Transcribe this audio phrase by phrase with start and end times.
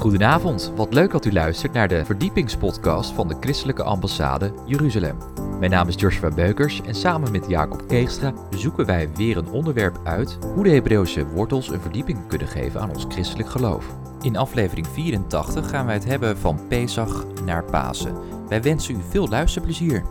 [0.00, 5.18] Goedenavond, wat leuk dat u luistert naar de verdiepingspodcast van de Christelijke Ambassade Jeruzalem.
[5.58, 9.98] Mijn naam is Joshua Beukers en samen met Jacob Keegstra zoeken wij weer een onderwerp
[10.04, 13.86] uit hoe de Hebreeuwse wortels een verdieping kunnen geven aan ons christelijk geloof.
[14.20, 18.46] In aflevering 84 gaan wij het hebben van Pesach naar Pasen.
[18.48, 20.04] Wij wensen u veel luisterplezier.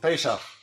[0.00, 0.56] Pesach.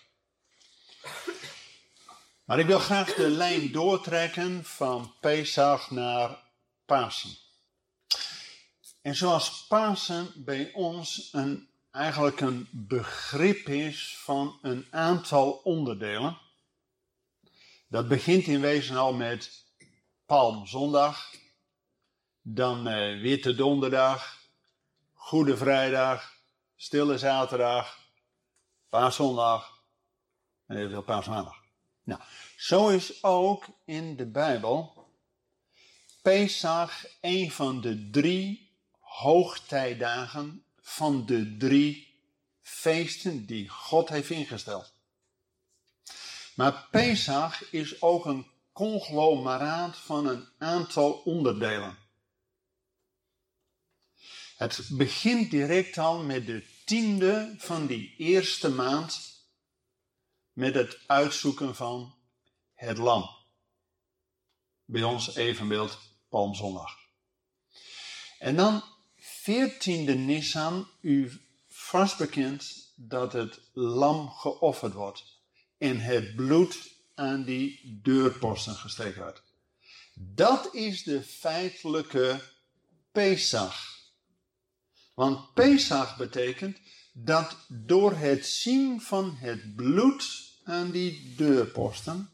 [2.46, 6.44] Maar ik wil graag de lijn doortrekken van Pesach naar
[6.86, 7.38] Pasen.
[9.02, 16.38] En zoals Pasen bij ons een, eigenlijk een begrip is van een aantal onderdelen.
[17.88, 19.64] Dat begint in wezen al met
[20.26, 21.34] Palmzondag,
[22.42, 24.38] dan eh, Witte Donderdag,
[25.14, 26.34] Goede Vrijdag,
[26.76, 28.00] Stille Zaterdag,
[28.90, 29.84] Paaszondag
[30.66, 31.64] en eventueel Paasmaandag.
[32.04, 32.22] Nou,
[32.58, 34.95] zo is ook in de Bijbel
[36.26, 42.20] Pesach een van de drie hoogtijdagen van de drie
[42.62, 44.94] feesten die God heeft ingesteld.
[46.56, 51.98] Maar Pesach is ook een conglomeraat van een aantal onderdelen.
[54.58, 59.44] Het begint direct al met de tiende van die eerste maand
[60.54, 62.16] met het uitzoeken van
[62.74, 63.30] het lam.
[64.86, 66.98] Bij ons evenbeeld Palmzondag.
[68.40, 68.84] En dan
[69.20, 75.24] 14e Nissan, u vast bekend dat het lam geofferd wordt
[75.78, 79.44] en het bloed aan die deurposten gestreken wordt.
[80.14, 82.42] Dat is de feitelijke
[83.12, 84.00] Pesach.
[85.14, 86.78] Want Pesach betekent
[87.14, 92.30] dat door het zien van het bloed aan die deurposten,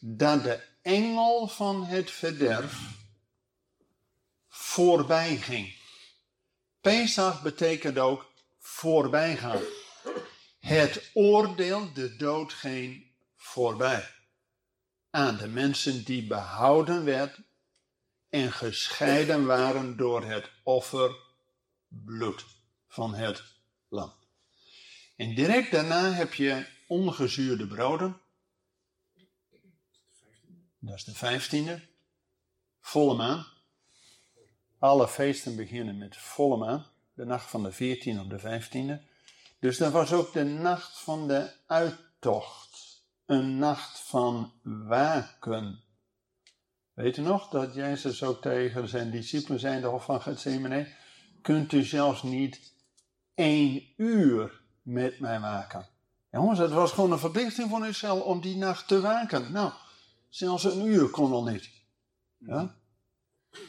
[0.00, 3.00] dat de engel van het verderf
[4.72, 5.74] voorbij ging.
[6.80, 9.62] Pesach betekent ook voorbijgaan.
[10.60, 14.14] Het oordeel, de dood, ging voorbij.
[15.10, 17.38] Aan de mensen die behouden werd
[18.28, 21.16] en gescheiden waren door het offer
[21.88, 22.44] bloed
[22.88, 23.42] van het
[23.88, 24.12] lam.
[25.16, 28.20] En direct daarna heb je ongezuurde broden.
[30.78, 31.88] Dat is de vijftiende.
[32.80, 33.51] Volle maan.
[34.82, 36.86] Alle feesten beginnen met volle maan.
[37.14, 39.04] De nacht van de 14 op de 15e.
[39.58, 43.02] Dus dat was ook de nacht van de uittocht.
[43.26, 45.80] Een nacht van waken.
[46.94, 50.86] Weet u nog dat Jezus ook tegen zijn discipelen zei in de Hof van Gethsemane?
[51.42, 52.72] Kunt u zelfs niet
[53.34, 55.88] één uur met mij waken?
[56.30, 59.52] Jongens, het was gewoon een verplichting van Israël om die nacht te waken.
[59.52, 59.72] Nou,
[60.28, 61.70] zelfs een uur kon al niet.
[62.38, 62.80] Ja?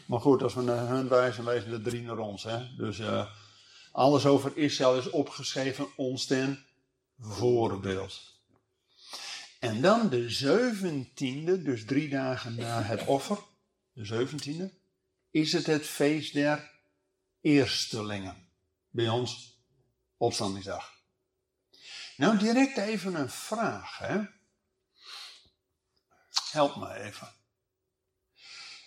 [0.05, 2.44] Maar goed, als we naar hun wijzen, wijzen de drie naar ons.
[2.44, 2.75] Hè?
[2.75, 3.31] Dus uh,
[3.91, 6.66] alles over Israël is opgeschreven ons ten
[7.19, 8.33] voorbeeld.
[9.59, 13.38] En dan de zeventiende, dus drie dagen na het offer,
[13.93, 14.73] de zeventiende,
[15.31, 16.72] is het het feest der
[17.41, 18.47] eerstelingen.
[18.89, 19.59] Bij ons
[20.17, 20.93] opstandingsdag.
[22.17, 23.97] Nou, direct even een vraag.
[23.97, 24.22] Hè?
[26.51, 27.33] Help me even.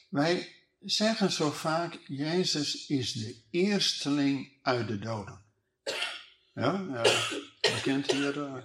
[0.08, 0.55] Wij
[0.86, 5.44] zeggen zo vaak, Jezus is de eersteling uit de doden.
[6.54, 7.02] Ja, ja
[7.60, 8.36] bekend hier.
[8.36, 8.56] Uh,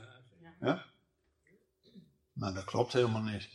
[0.59, 0.85] ja?
[2.33, 3.49] Maar dat klopt helemaal niet.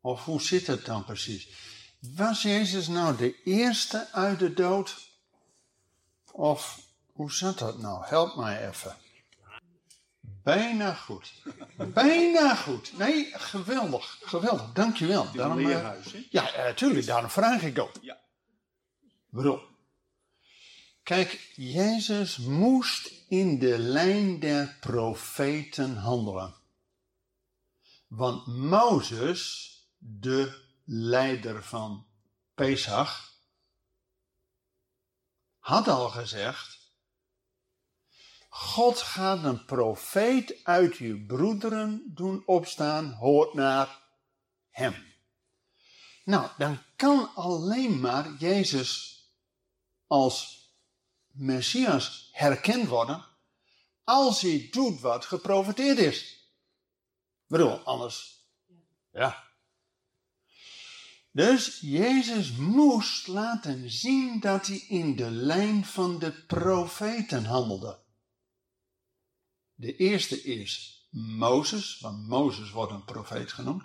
[0.00, 1.48] Of hoe zit het dan precies?
[2.00, 4.96] Was Jezus nou de eerste uit de dood?
[6.32, 6.80] Of
[7.12, 8.06] hoe zat dat nou?
[8.06, 8.96] Help mij even.
[10.42, 11.32] Bijna goed.
[11.76, 12.98] Bijna goed.
[12.98, 14.18] Nee, geweldig.
[14.22, 14.72] Geweldig.
[14.72, 15.32] Dankjewel.
[15.32, 16.26] Daarom, leerhuis, hè?
[16.30, 17.06] Ja, natuurlijk.
[17.06, 17.92] Daarom vraag ik ook.
[18.00, 18.20] Ja.
[19.28, 19.60] Waarom?
[21.02, 26.54] Kijk, Jezus moest in de lijn der profeten handelen.
[28.06, 32.06] Want Mozes, de leider van
[32.54, 33.32] Pesach,
[35.58, 36.79] had al gezegd:
[38.60, 44.02] God gaat een profeet uit uw broederen doen opstaan, hoort naar
[44.70, 44.94] hem.
[46.24, 49.22] Nou, dan kan alleen maar Jezus
[50.06, 50.68] als
[51.26, 53.24] Messias herkend worden
[54.04, 56.22] als hij doet wat geprofeteerd is.
[56.22, 58.46] Ik bedoel, anders,
[59.12, 59.44] ja.
[61.30, 68.08] Dus Jezus moest laten zien dat hij in de lijn van de profeten handelde.
[69.80, 73.84] De eerste is Mozes, want Mozes wordt een profeet genoemd.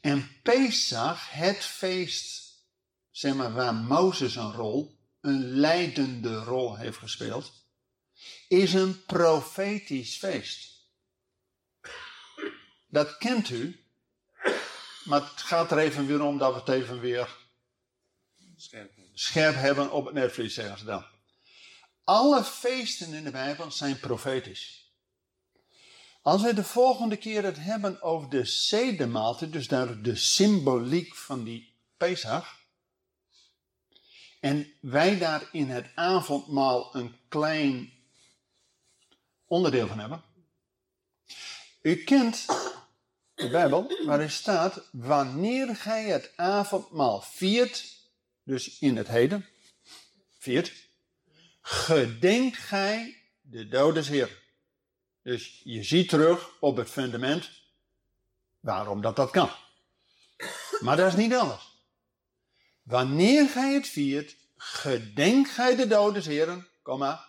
[0.00, 2.54] En Pesach, het feest,
[3.10, 7.52] zeg maar, waar Mozes een rol, een leidende rol heeft gespeeld,
[8.48, 10.88] is een profetisch feest.
[12.88, 13.84] Dat kent u,
[15.04, 17.36] maar het gaat er even weer om dat we het even weer
[19.14, 21.13] scherp hebben op het netvlies, zeggen ze dan.
[22.04, 24.92] Alle feesten in de Bijbel zijn profetisch.
[26.22, 31.44] Als we de volgende keer het hebben over de zedemaaltijd, dus daar de symboliek van
[31.44, 32.62] die Pesach,
[34.40, 37.92] en wij daar in het avondmaal een klein
[39.44, 40.22] onderdeel van hebben.
[41.82, 42.46] U kent
[43.34, 47.96] de Bijbel, waarin staat, wanneer gij het avondmaal viert,
[48.42, 49.48] dus in het heden,
[50.38, 50.83] viert,
[51.66, 54.42] gedenkt gij de dode Heer.
[55.22, 57.50] Dus je ziet terug op het fundament
[58.60, 59.50] waarom dat dat kan.
[60.80, 61.72] Maar dat is niet alles.
[62.82, 67.28] Wanneer gij het viert, gedenkt gij de dode Heeren, komma,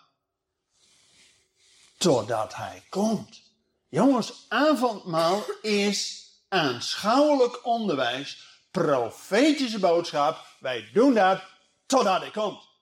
[1.98, 3.42] totdat hij komt.
[3.88, 10.46] Jongens, avondmaal is aanschouwelijk onderwijs, profetische boodschap.
[10.60, 11.42] Wij doen dat
[11.86, 12.75] totdat hij komt.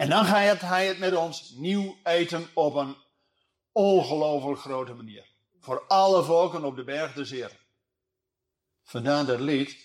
[0.00, 2.96] En dan gaat hij het met ons nieuw eten op een
[3.72, 5.26] ongelooflijk grote manier.
[5.60, 7.58] Voor alle volken op de berg des Heer.
[8.82, 9.76] Vandaar dat lied.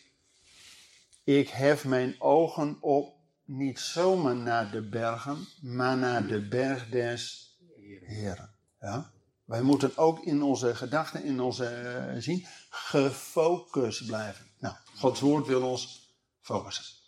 [1.23, 7.55] Ik hef mijn ogen op niet zomaar naar de bergen, maar naar de berg des
[8.01, 8.55] Heren.
[8.79, 9.11] Ja?
[9.45, 14.45] Wij moeten ook in onze gedachten, in onze uh, zien, gefocust blijven.
[14.59, 16.09] Nou, Gods woord wil ons
[16.41, 17.04] focussen.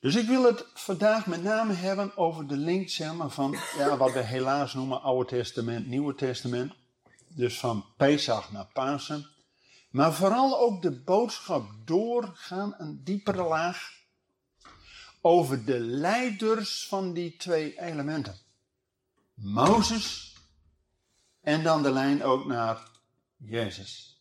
[0.00, 4.12] Dus ik wil het vandaag met name hebben over de link maar, van ja, wat
[4.12, 6.72] we helaas noemen Oude Testament, Nieuwe Testament.
[7.28, 9.26] Dus van Pesach naar Pasen.
[9.90, 13.92] Maar vooral ook de boodschap doorgaan, een diepere laag,
[15.20, 18.38] over de leiders van die twee elementen.
[19.34, 20.36] Mozes
[21.40, 22.88] en dan de lijn ook naar
[23.36, 24.20] Jezus.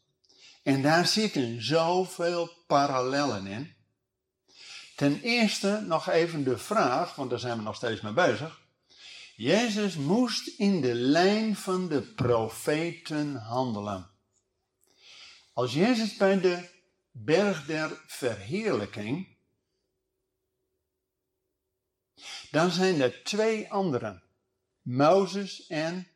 [0.63, 3.73] En daar zitten zoveel parallellen in.
[4.99, 8.61] Ten eerste nog even de vraag, want daar zijn we nog steeds mee bezig.
[9.35, 14.09] Jezus moest in de lijn van de profeten handelen.
[15.53, 16.69] Als Jezus bij de
[17.11, 19.37] berg der verheerlijking,
[22.51, 24.23] dan zijn er twee anderen.
[24.81, 26.07] Mozes en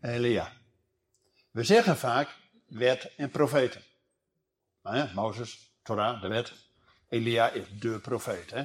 [0.00, 0.52] Elia.
[1.50, 2.36] We zeggen vaak
[2.66, 3.84] wet en profeten.
[4.80, 6.67] Maar Mozes, Torah, de wet.
[7.08, 8.50] Elia is de profeet.
[8.50, 8.64] Hè?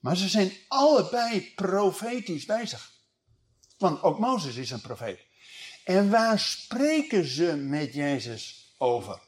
[0.00, 2.92] Maar ze zijn allebei profetisch bezig.
[3.78, 5.20] Want ook Mozes is een profeet.
[5.84, 9.20] En waar spreken ze met Jezus over?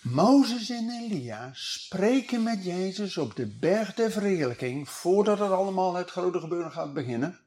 [0.00, 6.10] Mozes en Elia spreken met Jezus op de berg der verheerlijking voordat het allemaal het
[6.10, 7.40] grote gebeuren gaat beginnen.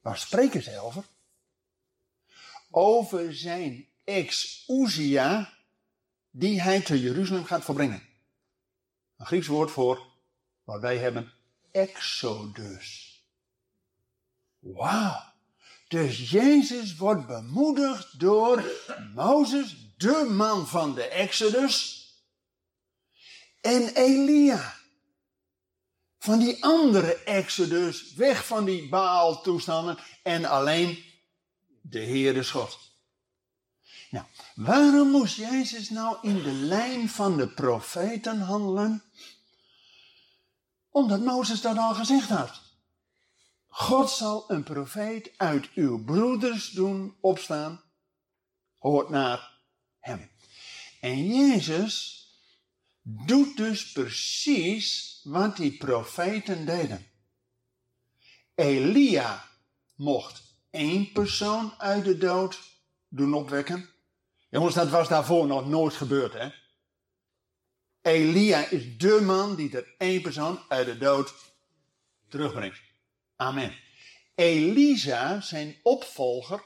[0.00, 1.04] Waar spreken ze over?
[2.70, 5.52] Over zijn ex-Uzia
[6.30, 8.09] die hij te Jeruzalem gaat verbrengen.
[9.20, 10.06] Een Grieks woord voor
[10.64, 11.32] wat wij hebben,
[11.70, 13.20] exodus.
[14.58, 15.22] Wauw.
[15.88, 18.64] Dus Jezus wordt bemoedigd door
[19.14, 22.06] Mozes, de man van de exodus,
[23.60, 24.76] en Elia.
[26.18, 31.04] Van die andere exodus, weg van die Baal-toestanden en alleen
[31.80, 32.89] de Heer is God.
[34.10, 34.24] Nou,
[34.54, 39.02] waarom moest Jezus nou in de lijn van de profeten handelen?
[40.90, 42.60] Omdat Mozes dat al gezegd had.
[43.68, 47.82] God zal een profeet uit uw broeders doen opstaan.
[48.78, 49.58] Hoort naar
[49.98, 50.30] hem.
[51.00, 52.28] En Jezus
[53.02, 57.06] doet dus precies wat die profeten deden.
[58.54, 59.48] Elia
[59.94, 62.60] mocht één persoon uit de dood
[63.08, 63.88] doen opwekken.
[64.50, 66.48] Jongens, dat was daarvoor nog nooit gebeurd, hè?
[68.02, 71.34] Elia is de man die er één persoon uit de dood
[72.28, 72.80] terugbrengt.
[73.36, 73.76] Amen.
[74.34, 76.62] Elisa, zijn opvolger,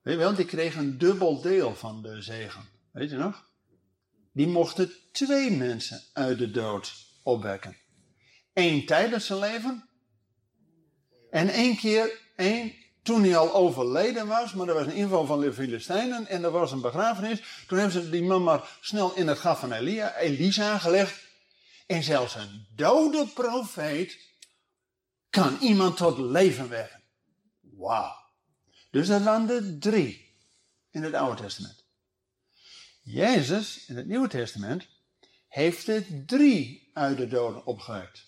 [0.00, 2.68] weet je wel, die kreeg een dubbel deel van de zegen.
[2.92, 3.52] Weet je nog?
[4.34, 7.76] die mochten twee mensen uit de dood opwekken.
[8.52, 9.88] Eén tijdens zijn leven
[11.30, 12.72] en één keer, één
[13.04, 16.50] toen hij al overleden was, maar er was een inval van de Filistijnen en er
[16.50, 17.42] was een begrafenis.
[17.66, 21.22] Toen hebben ze die man maar snel in het graf van Elia, Elisa gelegd.
[21.86, 24.18] En zelfs een dode profeet
[25.30, 27.02] kan iemand tot leven wekken.
[27.60, 28.14] Wauw.
[28.90, 30.36] Dus er drie
[30.90, 31.84] in het Oude Testament.
[33.02, 34.88] Jezus in het Nieuwe Testament
[35.48, 38.24] heeft er drie uit de doden opgewekt.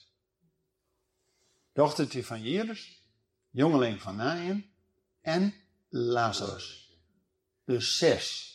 [1.73, 2.96] Dochtertje van Jairus,
[3.57, 4.71] jongeling van Naïn
[5.21, 5.55] en
[5.89, 6.91] Lazarus.
[7.65, 8.55] Dus zes.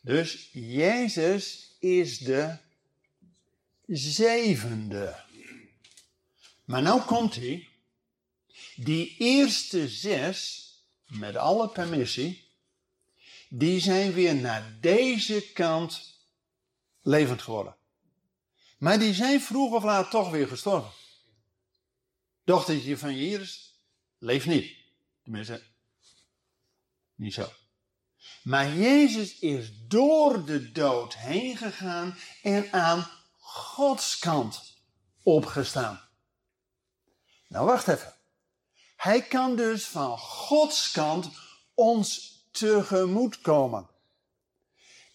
[0.00, 2.56] Dus Jezus is de
[3.86, 5.24] zevende.
[6.64, 7.68] Maar nou komt hij.
[8.76, 10.64] Die eerste zes,
[11.06, 12.44] met alle permissie,
[13.48, 16.14] die zijn weer naar deze kant
[17.02, 17.76] levend geworden.
[18.78, 20.90] Maar die zijn vroeg of laat toch weer gestorven.
[22.46, 23.80] Dochtertje van Jairus
[24.18, 24.76] leeft niet.
[25.22, 25.62] Tenminste,
[27.14, 27.48] niet zo.
[28.42, 33.06] Maar Jezus is door de dood heen gegaan en aan
[33.38, 34.76] Gods kant
[35.22, 36.00] opgestaan.
[37.48, 38.14] Nou, wacht even.
[38.96, 41.30] Hij kan dus van Gods kant
[41.74, 43.88] ons tegemoet komen.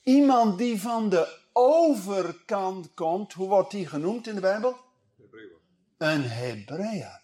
[0.04, 4.78] Iemand die van de overkant komt, hoe wordt die genoemd in de Bijbel?
[5.98, 7.21] Een Hebreeër.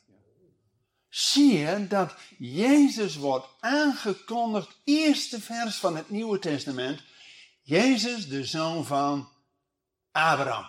[1.09, 7.01] Zie je dat Jezus wordt aangekondigd, eerste vers van het Nieuwe Testament.
[7.61, 9.29] Jezus, de zoon van
[10.11, 10.67] Abraham.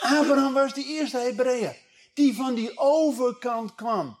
[0.00, 1.76] Abraham was de eerste Hebreeër
[2.14, 4.18] die van die overkant kwam.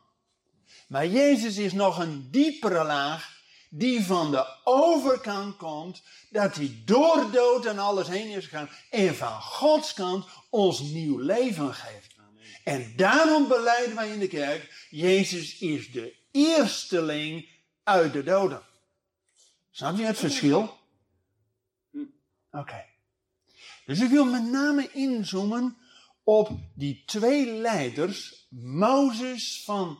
[0.86, 3.38] Maar Jezus is nog een diepere laag
[3.68, 9.16] die van de overkant komt, dat hij door dood en alles heen is gegaan en
[9.16, 12.09] van Gods kant ons nieuw leven geeft.
[12.70, 17.48] En daarom beleiden wij in de kerk, Jezus is de eersteling
[17.82, 18.62] uit de doden.
[19.70, 20.78] Snap je het verschil?
[22.50, 22.84] Oké.
[23.86, 25.76] Dus ik wil met name inzoomen
[26.22, 29.98] op die twee leiders, Mozes van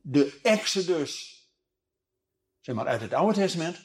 [0.00, 1.44] de Exodus,
[2.60, 3.84] zeg maar uit het Oude Testament,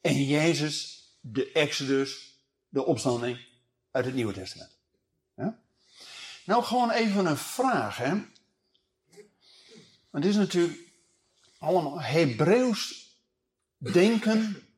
[0.00, 3.46] en Jezus, de Exodus, de opstanding
[3.90, 4.77] uit het Nieuwe Testament.
[6.48, 8.14] Nou, gewoon even een vraag, hè.
[10.10, 10.78] Het is natuurlijk
[11.58, 13.10] allemaal Hebreeuws
[13.78, 14.68] denken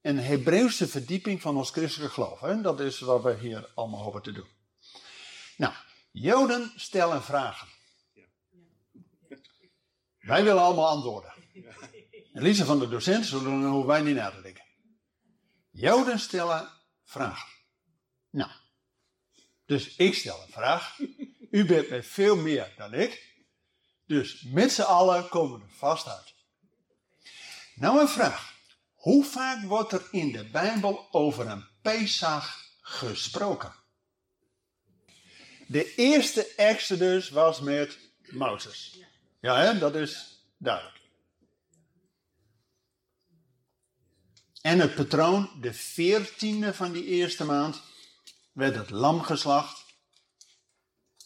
[0.00, 2.40] en Hebreeuwse verdieping van ons christelijke geloof.
[2.40, 2.60] Hè?
[2.60, 4.48] Dat is wat we hier allemaal hopen te doen.
[5.56, 5.74] Nou,
[6.10, 7.68] Joden stellen vragen.
[10.18, 11.32] Wij willen allemaal antwoorden.
[12.32, 14.64] Elise van de docent, dan hoeven wij niet na te denken.
[15.70, 16.68] Joden stellen
[17.04, 17.48] vragen.
[18.30, 18.50] Nou,
[19.66, 20.98] dus ik stel een vraag.
[21.50, 23.32] U bent met veel meer dan ik.
[24.06, 26.34] Dus met z'n allen komen we er vast uit.
[27.74, 28.54] Nou een vraag.
[28.92, 33.74] Hoe vaak wordt er in de Bijbel over een Pesach gesproken?
[35.66, 37.98] De eerste Exodus was met
[38.30, 38.98] Mozes.
[39.40, 39.78] Ja, hè?
[39.78, 41.00] dat is duidelijk.
[44.60, 47.82] En het patroon, de veertiende van die eerste maand,
[48.54, 49.84] werd het lam geslacht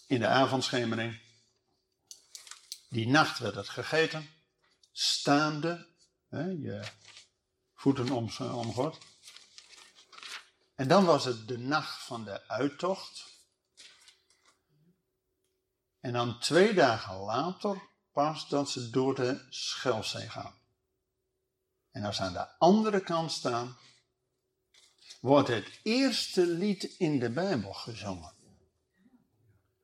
[0.06, 1.20] in de avondschemering.
[2.88, 4.30] Die nacht werd het gegeten,
[4.92, 5.86] staande,
[6.28, 6.88] hè, je
[7.74, 8.98] voeten om, omgord.
[10.74, 13.26] En dan was het de nacht van de uittocht.
[16.00, 17.82] En dan twee dagen later
[18.12, 20.54] pas dat ze door de Schelzee gaan.
[21.90, 23.76] En als ze aan de andere kant staan,
[25.20, 28.32] wordt het eerste lied in de Bijbel gezongen.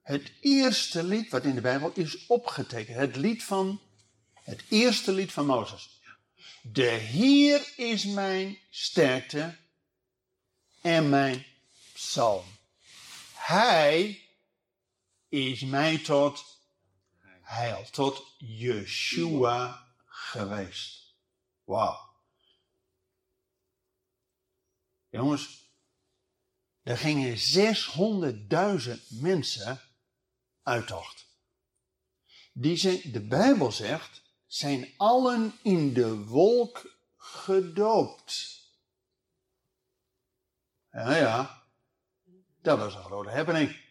[0.03, 2.97] Het eerste lied wat in de Bijbel is opgetekend.
[2.97, 3.81] Het lied van,
[4.35, 6.01] het eerste lied van Mozes.
[6.63, 9.57] De Heer is mijn sterkte
[10.81, 11.45] en mijn
[11.93, 12.45] psalm.
[13.33, 14.23] Hij
[15.29, 16.45] is mij tot
[17.43, 21.15] heil, tot Yeshua geweest.
[21.65, 22.14] Wauw.
[25.15, 25.71] Jongens,
[26.83, 27.37] er gingen
[28.89, 29.81] 600.000 mensen
[30.63, 31.27] uittocht.
[32.53, 38.63] Die zijn, de Bijbel zegt, zijn allen in de wolk gedoopt.
[40.91, 41.65] Ja, ja,
[42.63, 43.83] dat was een grote happening.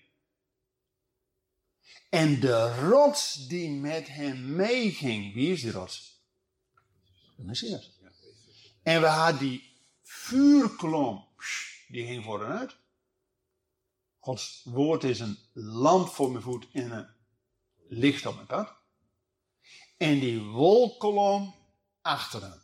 [2.10, 6.22] En de rots die met hem meeging, wie is die rots?
[7.36, 7.92] De Messias.
[8.82, 9.73] En we hadden die
[10.14, 11.28] vuurklom,
[11.88, 12.76] die ging voor uit.
[14.20, 17.08] Gods woord is een lamp voor mijn voet en een
[17.88, 18.74] licht op mijn pad.
[19.98, 21.56] En die wolkolom
[22.02, 22.62] achter hem.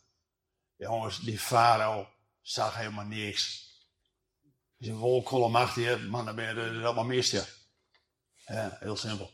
[0.75, 2.07] Jongens, die farao
[2.41, 3.67] zag helemaal niks.
[4.77, 7.45] Een wolkolom achter je man, dan ben je er allemaal mist, ja.
[8.79, 9.31] Heel simpel.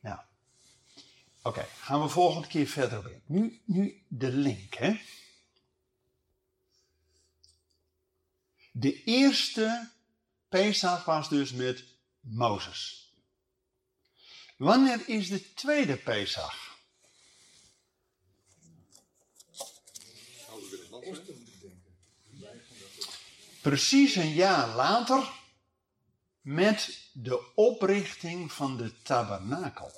[0.00, 0.18] Nou,
[1.42, 3.20] Oké, gaan we volgende keer verder op.
[3.26, 5.00] Nu, nu de link, hè.
[8.72, 9.90] De eerste
[10.48, 11.84] Pesach was dus met
[12.20, 13.12] Mozes.
[14.56, 16.76] Wanneer is de tweede Pesach?
[23.60, 25.32] Precies een jaar later
[26.40, 29.92] met de oprichting van de tabernakel.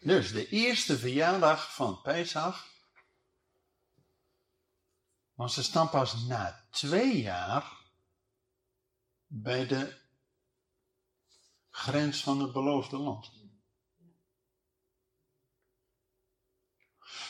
[0.00, 2.73] Dus de eerste verjaardag van Pesach.
[5.34, 7.72] Want ze staan pas na twee jaar
[9.26, 9.98] bij de
[11.70, 13.30] grens van het beloofde land.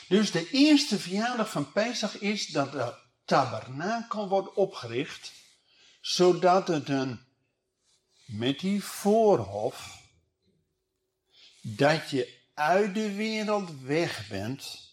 [0.09, 2.95] Dus de eerste verjaardag van Pesach is dat de
[3.25, 5.33] tabernakel wordt opgericht,
[6.01, 7.21] zodat het een,
[8.25, 10.03] met die voorhof,
[11.61, 14.84] dat je uit de wereld weg bent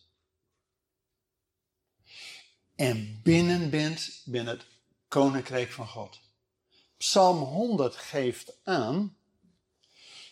[2.82, 4.66] en binnen bent binnen het
[5.08, 6.20] koninkrijk van God.
[6.98, 9.18] Psalm 100 geeft aan,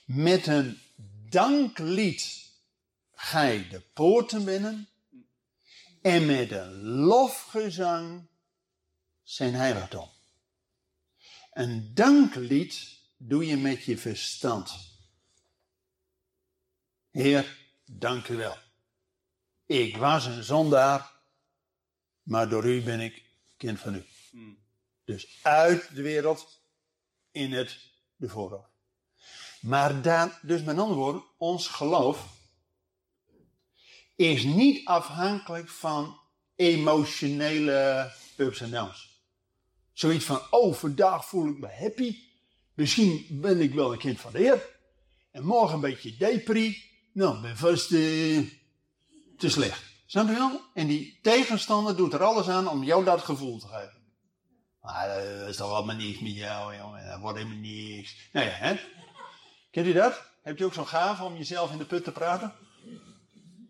[0.06, 0.79] met een
[1.29, 2.50] danklied
[3.12, 4.89] ga je de poorten binnen
[6.01, 8.27] en met een lofgezang
[9.24, 10.10] zijn heiligdom.
[11.53, 14.75] Een danklied doe je met je verstand.
[17.12, 18.58] Heer, dank u wel.
[19.65, 21.18] Ik was een zondaar,
[22.29, 23.24] maar door u ben ik
[23.57, 24.05] kind van u.
[25.05, 26.62] Dus uit de wereld
[27.31, 27.79] in het
[28.15, 28.69] de voorhoofd.
[29.62, 32.27] Maar daar, dus met andere woorden, ons geloof
[34.15, 36.19] is niet afhankelijk van
[36.55, 39.24] emotionele ups en downs.
[39.93, 42.17] Zoiets van, oh, vandaag voel ik me happy.
[42.74, 44.79] Misschien ben ik wel een kind van de Heer.
[45.31, 46.83] En morgen een beetje depri.
[47.13, 48.50] Nou, ben vast uh,
[49.38, 49.83] te slecht.
[50.10, 50.62] Snap je wel?
[50.74, 54.02] En die tegenstander doet er alles aan om jou dat gevoel te geven.
[54.82, 57.08] Maar dat is toch allemaal niks met jou, jongen.
[57.08, 58.30] Dat wordt helemaal niks.
[58.34, 58.80] Nou ja, hè?
[59.72, 60.24] Kent u dat?
[60.41, 62.54] Hebt u ook zo'n gave om jezelf in de put te praten?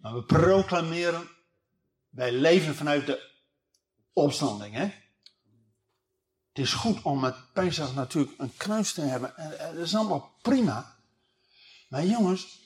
[0.02, 1.30] Maar we proclameren,
[2.10, 3.32] wij leven vanuit de
[4.14, 4.92] opstanding, hè?
[6.50, 9.38] Het is goed om met Pesach natuurlijk een kruis te hebben.
[9.38, 10.96] En dat is allemaal prima.
[11.90, 12.60] Maar jongens,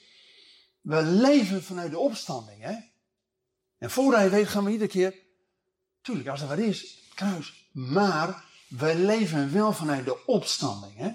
[0.81, 2.91] we leven vanuit de opstanding, hè?
[3.83, 5.15] En voordat je weet gaan we iedere keer,
[6.01, 7.67] tuurlijk als er wat is, kruis.
[7.71, 11.11] Maar we leven wel vanuit de opstanding, hè?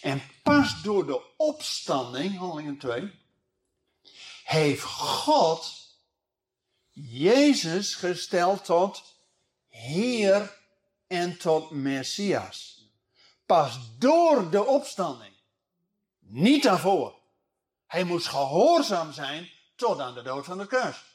[0.00, 3.12] En pas door de opstanding, handelingen 2,
[4.44, 5.72] heeft God
[6.90, 9.02] Jezus gesteld tot
[9.68, 10.58] Heer
[11.06, 12.88] en tot Messias.
[13.46, 15.34] Pas door de opstanding.
[16.18, 17.20] Niet daarvoor.
[17.86, 21.12] Hij moest gehoorzaam zijn tot aan de dood van het kruis.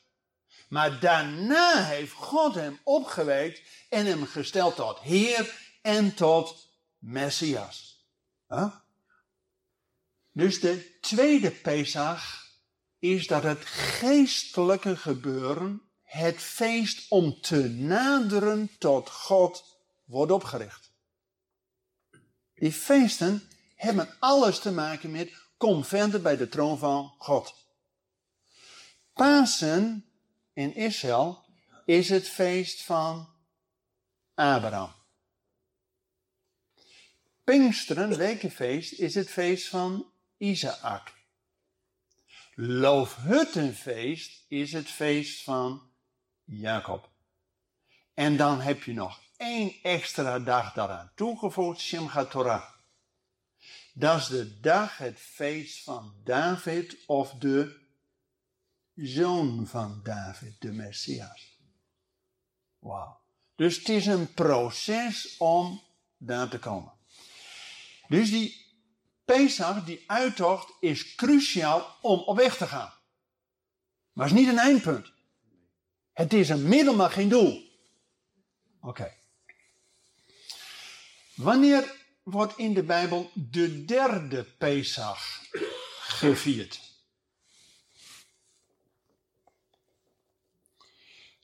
[0.70, 8.06] Maar daarna heeft God hem opgewekt en hem gesteld tot Heer en tot Messias.
[10.32, 12.48] Dus de tweede Pesach
[13.00, 20.92] is dat het geestelijke gebeuren, het feest om te naderen tot God, wordt opgericht.
[22.56, 27.54] Die feesten hebben alles te maken met kom verder bij de troon van God.
[29.14, 30.09] Pasen
[30.60, 31.46] in Israël
[31.86, 33.30] is het feest van
[34.34, 34.92] Abraham.
[37.44, 41.14] Pinksteren, wekenfeest, is het feest van Isaac.
[42.56, 45.92] Loofhuttenfeest is het feest van
[46.44, 47.10] Jacob.
[48.14, 52.70] En dan heb je nog één extra dag daaraan toegevoegd, Simchat Torah.
[53.94, 57.88] Dat is de dag, het feest van David of de
[59.02, 61.58] zoon van David, de Messias.
[62.80, 63.20] Wauw.
[63.56, 65.82] Dus het is een proces om
[66.18, 66.94] daar te komen.
[68.08, 68.68] Dus die
[69.26, 72.94] Pesach, die uittocht, is cruciaal om op weg te gaan.
[74.14, 75.12] Maar het is niet een eindpunt.
[76.14, 77.70] Het is een middel, maar geen doel.
[78.82, 79.14] Oké.
[81.36, 85.42] Wanneer wordt in de Bijbel de derde Pesach
[86.02, 86.89] gevierd?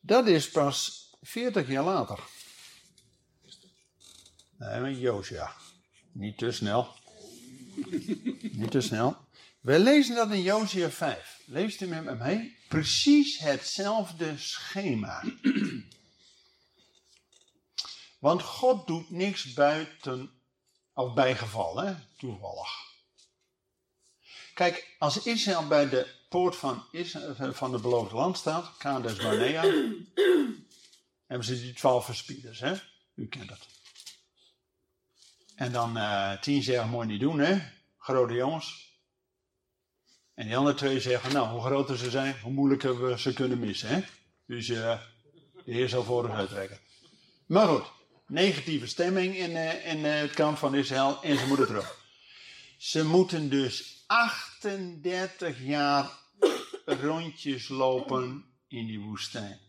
[0.06, 2.20] Dat is pas 40 jaar later.
[4.58, 5.52] Nee, met.
[6.12, 6.96] Niet te snel.
[8.60, 9.18] Niet te snel.
[9.62, 11.42] We lezen dat in Josia 5.
[11.46, 12.58] Leest u met me mee?
[12.68, 15.24] Precies hetzelfde schema.
[18.20, 20.42] Want God doet niks buiten
[20.94, 21.96] of bijgeval, hè?
[22.18, 22.70] toevallig.
[24.54, 29.62] Kijk, als Israël bij de poort van, Israël, van het beloofde land staat, Kades Barnea,
[31.30, 32.74] hebben ze die twaalf verspieders, hè?
[33.16, 33.68] U kent het.
[35.56, 37.62] En dan uh, tien zeggen, mooi niet doen, hè?
[37.98, 38.94] Grote jongens.
[40.34, 43.60] En die andere twee zeggen, nou, hoe groter ze zijn, hoe moeilijker we ze kunnen
[43.60, 44.02] missen, hè?
[44.46, 45.00] Dus uh,
[45.66, 46.80] de Heer zal voor ons uitrekken.
[47.46, 47.86] Maar goed,
[48.28, 52.00] negatieve stemming in, uh, in het kamp van Israël en ze moeten terug.
[52.78, 56.24] Ze moeten dus 38 jaar
[56.86, 59.60] rondjes lopen in die woestijn.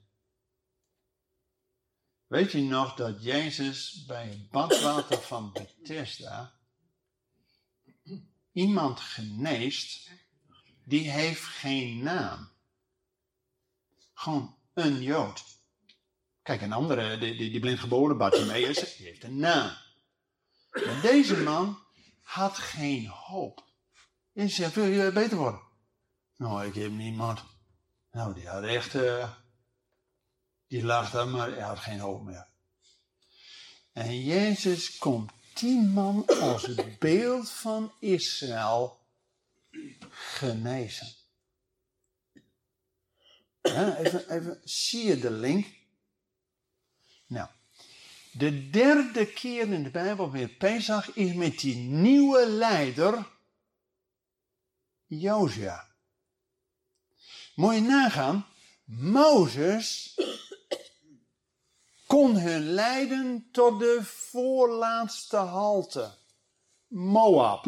[2.26, 6.55] Weet je nog dat Jezus bij het badwater van Bethesda
[8.52, 10.11] iemand geneest
[10.85, 12.50] die heeft geen naam.
[14.14, 15.44] Gewoon een Jood.
[16.42, 19.76] Kijk, een andere, die, die, die blindgeboren Bartimaeus, die heeft een naam.
[20.70, 21.79] Maar deze man
[22.22, 23.64] had geen hoop.
[24.33, 25.65] En zegt, wil je beter worden?
[26.37, 27.44] Nou, ik heb niemand.
[28.11, 29.33] Nou, die had echt, uh,
[30.66, 32.46] die lag maar hij had geen hoop meer.
[33.92, 39.07] En Jezus komt tien man als het beeld van Israël
[40.11, 41.14] genezen.
[43.62, 45.66] Even, even, zie je de link?
[47.27, 47.49] Nou,
[48.33, 53.27] de derde keer in de Bijbel weer Pesach is met die nieuwe leider,
[55.07, 55.95] Josia.
[57.56, 58.46] Je nagaan,
[58.84, 60.14] Mozes
[62.06, 66.14] kon hun leiden tot de voorlaatste halte,
[66.86, 67.66] Moab.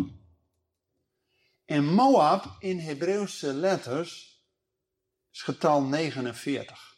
[1.65, 4.43] En Moab in Hebreeuwse letters
[5.33, 6.97] is getal 49.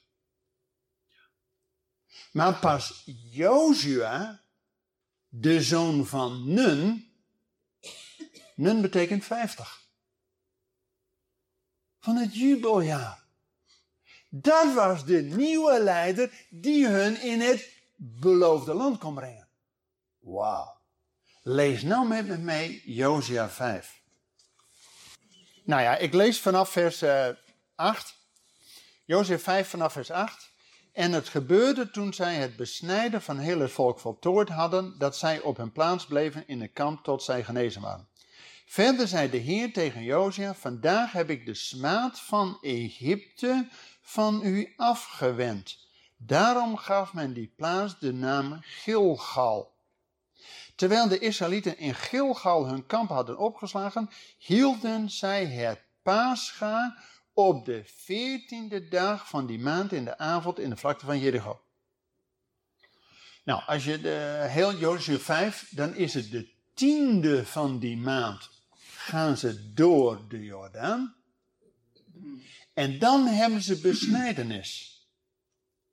[2.33, 4.45] Maar pas Jozua,
[5.29, 7.09] de zoon van Nun,
[8.55, 9.80] Nun betekent 50.
[12.01, 13.25] Van het jubeljaar.
[14.29, 19.49] Dat was de nieuwe leider die hun in het beloofde land kon brengen.
[20.19, 20.79] Wauw.
[21.43, 24.03] Lees nou met me mee Josia 5.
[25.65, 27.29] Nou ja, ik lees vanaf vers uh,
[27.75, 28.15] 8.
[29.05, 30.51] Josia 5 vanaf vers 8.
[30.93, 35.41] En het gebeurde toen zij het besnijden van heel het volk voltooid hadden, dat zij
[35.41, 38.09] op hun plaats bleven in het kamp tot zij genezen waren.
[38.71, 43.69] Verder zei de Heer tegen Josia, vandaag heb ik de smaad van Egypte
[44.03, 45.79] van u afgewend.
[46.17, 49.75] Daarom gaf men die plaats de naam Gilgal.
[50.75, 56.97] Terwijl de Israëlieten in Gilgal hun kamp hadden opgeslagen, hielden zij het Pascha
[57.33, 61.61] op de veertiende dag van die maand in de avond in de vlakte van Jericho.
[63.45, 68.59] Nou, als je de heel Jozua 5, dan is het de tiende van die maand
[69.11, 71.15] gaan ze door de Jordaan.
[72.75, 74.99] En dan hebben ze besnijdenis.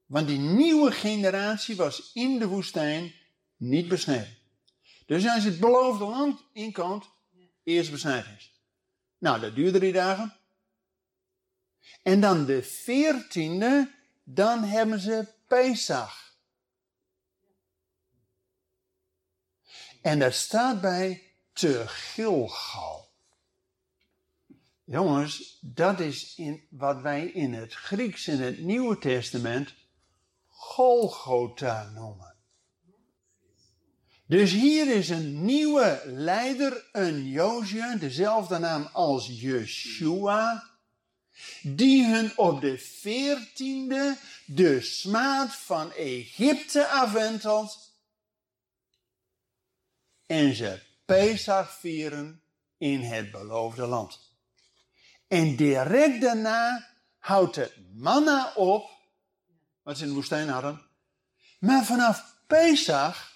[0.06, 3.14] Want die nieuwe generatie was in de woestijn
[3.56, 4.38] niet besneden.
[5.06, 7.10] Dus als je het beloofde land inkomt,
[7.64, 8.62] eerst besnijdenis.
[9.18, 10.36] Nou, dat duurde drie dagen.
[12.04, 13.92] En dan de veertiende,
[14.24, 16.36] dan hebben ze Pesach.
[20.02, 23.07] En daar staat bij te Gilgal.
[24.90, 29.74] Jongens, dat is in wat wij in het Grieks in het Nieuwe Testament
[30.48, 32.36] Golgotha noemen.
[34.26, 40.70] Dus hier is een nieuwe leider, een Josia, dezelfde naam als Yeshua,
[41.62, 47.94] die hun op de veertiende de smaad van Egypte afwentelt
[50.26, 52.42] en ze Pesach vieren
[52.78, 54.27] in het beloofde land.
[55.28, 56.88] En direct daarna
[57.18, 58.90] houdt het manna op,
[59.82, 60.82] wat ze in de woestijn hadden.
[61.60, 63.34] Maar vanaf Pesach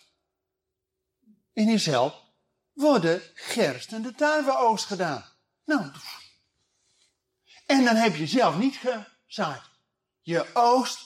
[1.54, 2.34] in Israël
[2.74, 5.26] worden gerst en de tarweoogst gedaan.
[5.66, 5.92] Nou,
[7.66, 9.62] en dan heb je zelf niet gezaaid.
[10.22, 11.00] Je oogst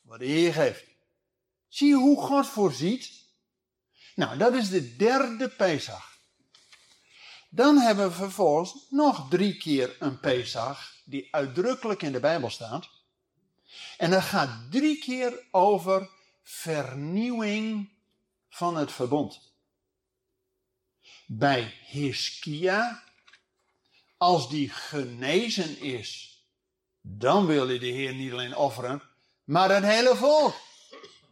[0.00, 0.84] wat de Heer geeft.
[1.68, 3.10] Zie je hoe God voorziet?
[4.14, 6.09] Nou, dat is de derde Pesach.
[7.52, 12.88] Dan hebben we vervolgens nog drie keer een Pesach die uitdrukkelijk in de Bijbel staat.
[13.96, 16.10] En dat gaat drie keer over
[16.42, 17.90] vernieuwing
[18.48, 19.54] van het verbond.
[21.26, 23.02] Bij Hiskia,
[24.16, 26.40] als die genezen is,
[27.00, 29.02] dan wil hij de Heer niet alleen offeren,
[29.44, 30.54] maar het hele volk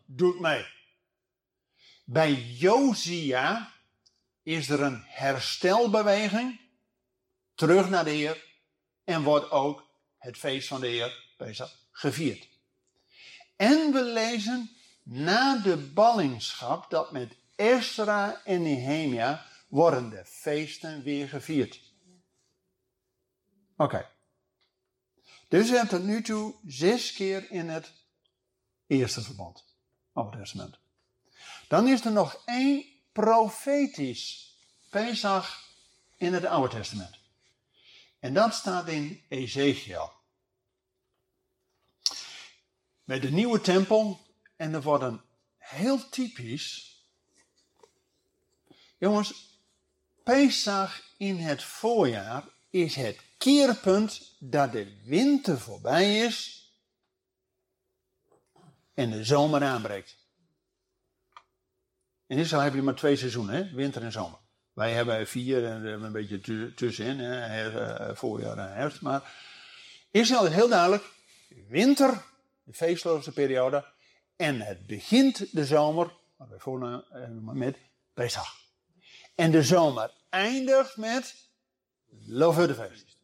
[0.07, 0.66] doet mee.
[2.04, 3.72] Bij Josia
[4.48, 6.61] is er een herstelbeweging
[7.54, 8.44] terug naar de Heer
[9.04, 9.84] en wordt ook
[10.18, 12.48] het feest van de Heer Pesach gevierd.
[13.56, 14.70] En we lezen
[15.02, 21.80] na de ballingschap dat met Ezra en Nehemia worden de feesten weer gevierd.
[23.76, 24.11] Oké.
[25.48, 27.92] Dus we hebben tot nu toe zes keer in het
[28.87, 29.64] eerste verband,
[30.12, 30.78] Oude Testament.
[31.68, 34.57] Dan is er nog één profetisch
[34.90, 35.64] Pesach
[36.16, 37.18] in het Oude Testament.
[38.21, 40.12] En dat staat in Ezekiel.
[43.05, 44.27] Met de nieuwe tempel.
[44.57, 45.21] En er wordt een
[45.59, 46.97] heel typisch.
[48.99, 49.61] Jongens,
[50.25, 56.66] Pesach in het voorjaar is het keerpunt dat de winter voorbij is
[58.94, 60.17] en de zomer aanbreekt.
[62.29, 63.75] In Israël heb je maar twee seizoenen, hè?
[63.75, 64.38] winter en zomer.
[64.73, 67.71] Wij hebben vier en een beetje tussenin, hè?
[67.71, 69.01] Eh, voorjaar en herfst.
[69.01, 69.33] Maar
[70.11, 71.05] Israël is heel duidelijk,
[71.69, 72.23] winter,
[72.62, 73.85] de feestloze periode,
[74.37, 77.77] en het begint de zomer, wat wij voornamen met
[78.14, 78.57] Pesach.
[79.35, 81.35] En de zomer eindigt met
[82.27, 83.17] Loofhuttenfeest.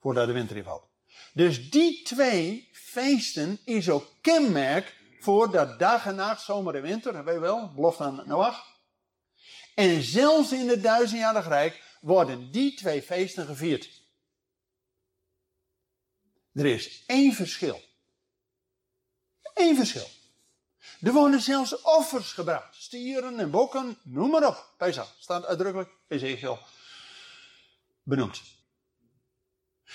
[0.00, 0.88] Voordat de winter invalt.
[1.32, 7.24] Dus die twee feesten is ook kenmerk voor dat dag en nacht, zomer en winter,
[7.24, 8.66] weet je wel, belofte aan Noach.
[9.74, 14.02] En zelfs in het duizendjarig rijk worden die twee feesten gevierd.
[16.52, 17.82] Er is één verschil.
[19.54, 20.06] Eén verschil.
[21.00, 22.74] Er worden zelfs offers gebracht.
[22.74, 24.74] Stieren en bokken, noem maar op.
[24.76, 26.58] Pesach staat uitdrukkelijk Ezekiel
[28.02, 28.42] benoemd.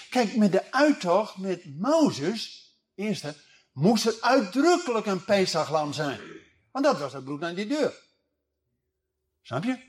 [0.09, 3.35] Kijk, met de uittocht met Mozes, eerste,
[3.77, 6.19] moest er uitdrukkelijk een Pesachlam zijn.
[6.71, 7.93] Want dat was het bloed aan die deur.
[9.41, 9.79] Snap je?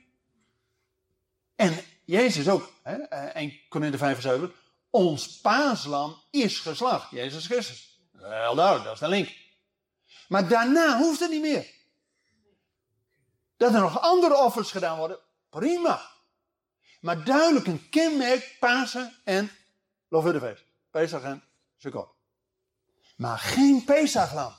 [1.54, 4.52] En Jezus ook, hè, 1 eh, Korinther 5 7,
[4.90, 8.00] ons paaslam is geslacht, Jezus Christus.
[8.12, 9.36] Wel duidelijk, dat is de link.
[10.28, 11.66] Maar daarna hoeft het niet meer.
[13.56, 15.18] Dat er nog andere offers gedaan worden,
[15.50, 16.10] prima.
[17.00, 19.50] Maar duidelijk een kenmerk Pasen en
[20.08, 20.64] Lofuddefeest.
[20.90, 21.42] Pesach en
[21.76, 22.17] Sukkot.
[23.18, 24.52] Maar geen Pesachlam.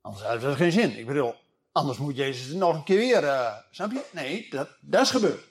[0.00, 0.98] Anders heeft dat geen zin.
[0.98, 1.34] Ik bedoel,
[1.72, 4.04] anders moet Jezus nog een keer weer, uh, snap je?
[4.12, 5.48] Nee, dat, dat is gebeurd.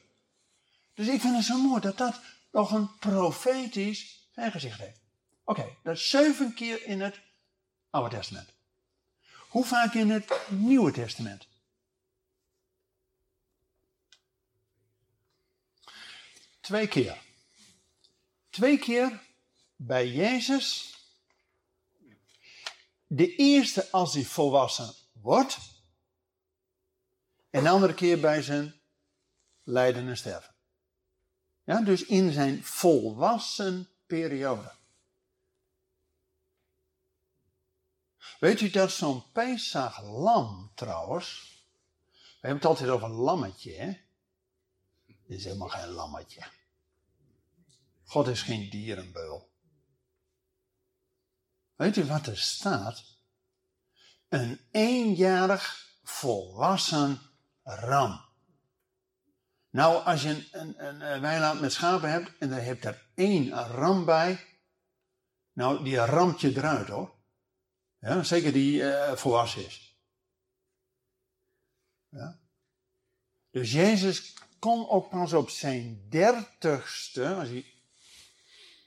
[0.94, 5.00] Dus ik vind het zo mooi dat dat nog een profetisch vergezicht heeft.
[5.44, 7.20] Oké, dat is zeven keer in het
[7.90, 8.50] Oude Testament.
[9.50, 11.48] Hoe vaak in het Nieuwe Testament?
[16.60, 17.18] Twee keer.
[18.50, 19.22] Twee keer
[19.76, 20.95] bij Jezus.
[23.16, 25.58] De eerste als hij volwassen wordt.
[27.50, 28.82] En de andere keer bij zijn
[29.64, 30.56] lijden en sterven.
[31.64, 34.72] Ja, dus in zijn volwassen periode.
[38.40, 39.24] Weet u dat zo'n
[40.02, 41.54] lam trouwens.
[42.12, 43.98] We hebben het altijd over een lammetje, hè?
[45.06, 46.48] Dit is helemaal geen lammetje.
[48.04, 49.54] God is geen dierenbeul.
[51.76, 53.04] Weet u wat er staat?
[54.30, 57.20] Een eenjarig volwassen
[57.64, 58.24] ram.
[59.70, 63.50] Nou, als je een, een, een weiland met schapen hebt en er hebt er één
[63.50, 64.46] ram bij,
[65.54, 67.14] nou, die ramt je eruit hoor.
[68.00, 69.98] Ja, zeker die uh, volwassen is.
[72.10, 72.40] Ja.
[73.52, 77.66] Dus Jezus kon ook pas op zijn dertigste, als hij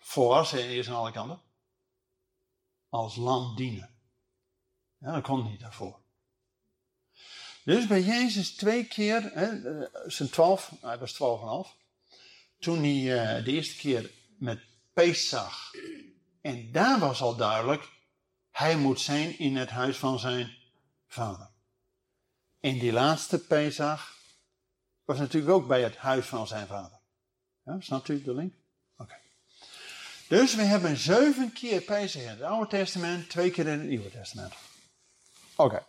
[0.01, 1.41] volwassen is aan alle kanten,
[2.89, 3.91] als lam dienen.
[4.99, 6.01] Ja, dat kon niet daarvoor.
[7.65, 11.77] Dus bij Jezus twee keer, hè, eh, zijn twaalf, hij was twaalf en half,
[12.59, 14.61] toen hij uh, de eerste keer met
[14.93, 15.75] Pesach,
[16.41, 17.89] en daar was al duidelijk,
[18.51, 20.57] hij moet zijn in het huis van zijn
[21.07, 21.51] vader.
[22.61, 24.17] En die laatste Pesach
[25.05, 26.99] was natuurlijk ook bij het huis van zijn vader.
[27.65, 28.55] Ja, snapt u de link?
[30.29, 34.11] Dus we hebben zeven keer Pesach in het Oude Testament, twee keer in het Nieuwe
[34.11, 34.53] Testament.
[35.57, 35.87] Oké.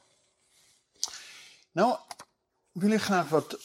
[1.71, 1.97] Nou,
[2.71, 3.57] wil ik graag wat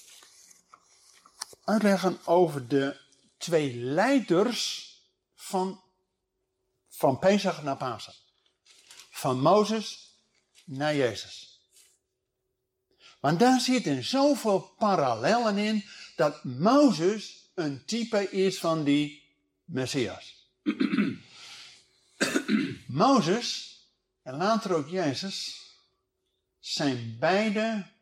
[1.64, 3.00] uitleggen over de
[3.36, 4.92] twee leiders
[5.34, 5.82] van,
[6.88, 8.14] van Pesach naar Pasen
[9.14, 10.16] van Mozes
[10.64, 11.60] naar Jezus.
[13.20, 15.84] Want daar zitten zoveel parallellen in
[16.16, 19.22] dat Mozes een type is van die
[19.64, 20.43] Messias.
[22.86, 23.78] Mozes
[24.22, 25.62] en later ook Jezus
[26.58, 27.92] zijn beide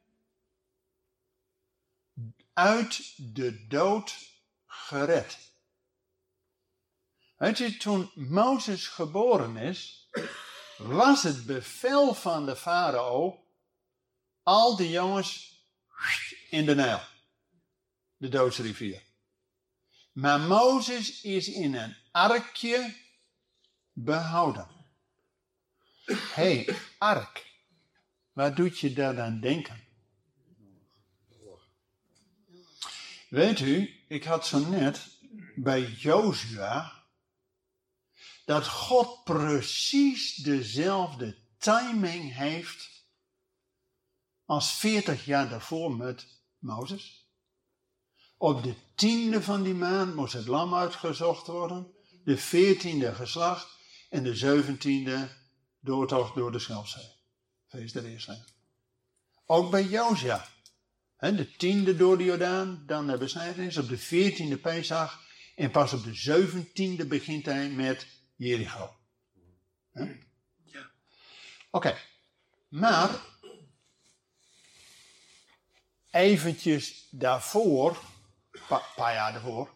[2.52, 4.18] uit de dood
[4.66, 5.38] gered.
[7.36, 10.08] Weet je, toen Mozes geboren is,
[10.76, 13.44] was het bevel van de farao
[14.42, 15.60] al die jongens
[16.50, 17.00] in de Nijl,
[18.16, 19.02] de doodsrivier.
[20.12, 22.94] Maar Mozes is in een arkje
[23.92, 24.68] behouden.
[26.04, 27.50] Hé, hey, ark.
[28.32, 29.80] Waar doet je daar aan denken?
[33.28, 35.08] Weet u, ik had zo net
[35.54, 37.02] bij Jozua
[38.44, 43.04] dat God precies dezelfde timing heeft
[44.44, 46.26] als 40 jaar daarvoor met
[46.58, 47.21] Mozes.
[48.42, 51.92] Op de tiende van die maand moest het lam uitgezocht worden,
[52.24, 53.68] de veertiende geslacht
[54.10, 55.28] en de zeventiende
[55.80, 57.12] doortocht door de Schelpzee.
[57.68, 58.44] Feest der Eerste.
[59.46, 60.48] Ook bij Jozua.
[61.18, 65.20] De tiende door de Jordaan, dan de besnijdenis, op de veertiende Pesach
[65.56, 68.96] en pas op de zeventiende begint hij met Jericho.
[69.92, 70.90] Ja.
[71.70, 71.98] Oké,
[72.68, 73.20] maar
[76.10, 78.10] eventjes daarvoor,
[78.68, 79.74] een paar jaar daarvoor,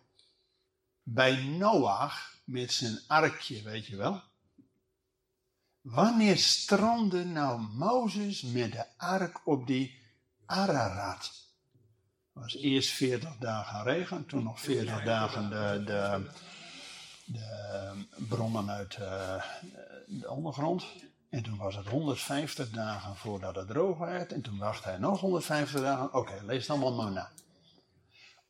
[1.02, 4.22] bij Noach met zijn arkje, weet je wel.
[5.80, 10.02] Wanneer strandde nou Mozes met de ark op die
[10.46, 11.22] Ararat?
[11.22, 16.30] Het was eerst 40 dagen regen, toen nog 40 dagen de, de,
[17.24, 19.44] de bronnen uit uh,
[20.06, 20.86] de ondergrond.
[21.28, 24.32] En toen was het 150 dagen voordat het droog werd.
[24.32, 26.14] En toen wachtte hij nog 150 dagen.
[26.14, 27.30] Oké, lees het allemaal maar na.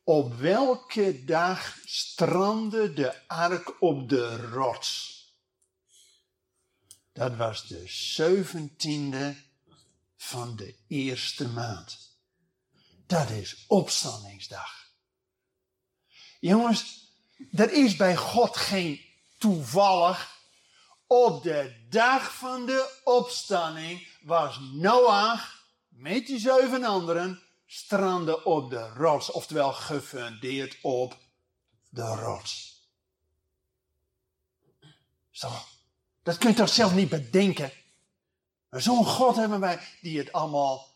[0.09, 5.21] Op welke dag strandde de ark op de rots?
[7.13, 9.35] Dat was de zeventiende
[10.15, 12.17] van de eerste maand.
[13.05, 14.89] Dat is opstandingsdag.
[16.39, 17.11] Jongens,
[17.51, 19.01] er is bij God geen
[19.37, 20.37] toevallig.
[21.07, 28.89] Op de dag van de opstanding was Noach met die zeven anderen stranden op de
[28.89, 31.17] rots, oftewel gefundeerd op
[31.89, 32.81] de rots.
[35.31, 35.49] Zo,
[36.23, 37.71] dat kun je toch zelf niet bedenken?
[38.69, 40.95] Zo'n God hebben wij die het allemaal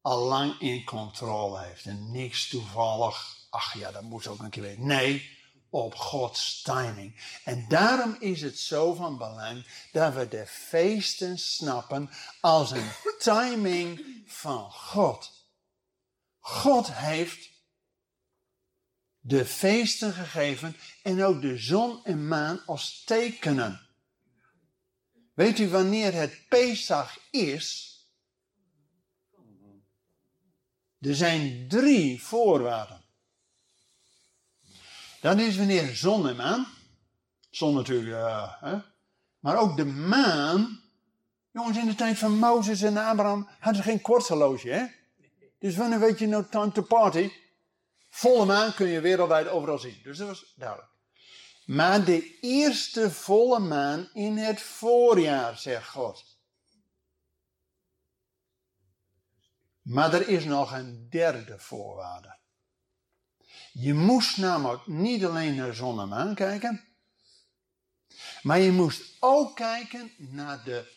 [0.00, 1.86] al lang in controle heeft.
[1.86, 3.36] En niks toevallig.
[3.50, 4.86] Ach ja, dat moest ook een keer weten.
[4.86, 5.38] Nee,
[5.70, 7.38] op Gods timing.
[7.44, 14.22] En daarom is het zo van belang dat we de feesten snappen als een timing
[14.26, 15.33] van God.
[16.46, 17.50] God heeft
[19.20, 23.80] de feesten gegeven en ook de zon en maan als tekenen.
[25.34, 27.98] Weet u wanneer het Pesach is?
[31.00, 33.04] Er zijn drie voorwaarden.
[35.20, 36.66] Dan is wanneer zon en maan.
[37.50, 38.78] Zon natuurlijk, uh, hè?
[39.38, 40.80] maar ook de maan.
[41.50, 45.02] Jongens, in de tijd van Mozes en Abraham hadden ze geen kwarthorloge, hè?
[45.64, 47.32] Dus wanneer weet je no time to party?
[48.08, 50.00] Volle maan kun je wereldwijd overal zien.
[50.02, 50.88] Dus dat was duidelijk.
[51.64, 56.38] Maar de eerste volle maan in het voorjaar, zegt God.
[59.82, 62.38] Maar er is nog een derde voorwaarde.
[63.72, 66.84] Je moest namelijk niet alleen naar zon en maan kijken,
[68.42, 70.92] maar je moest ook kijken naar de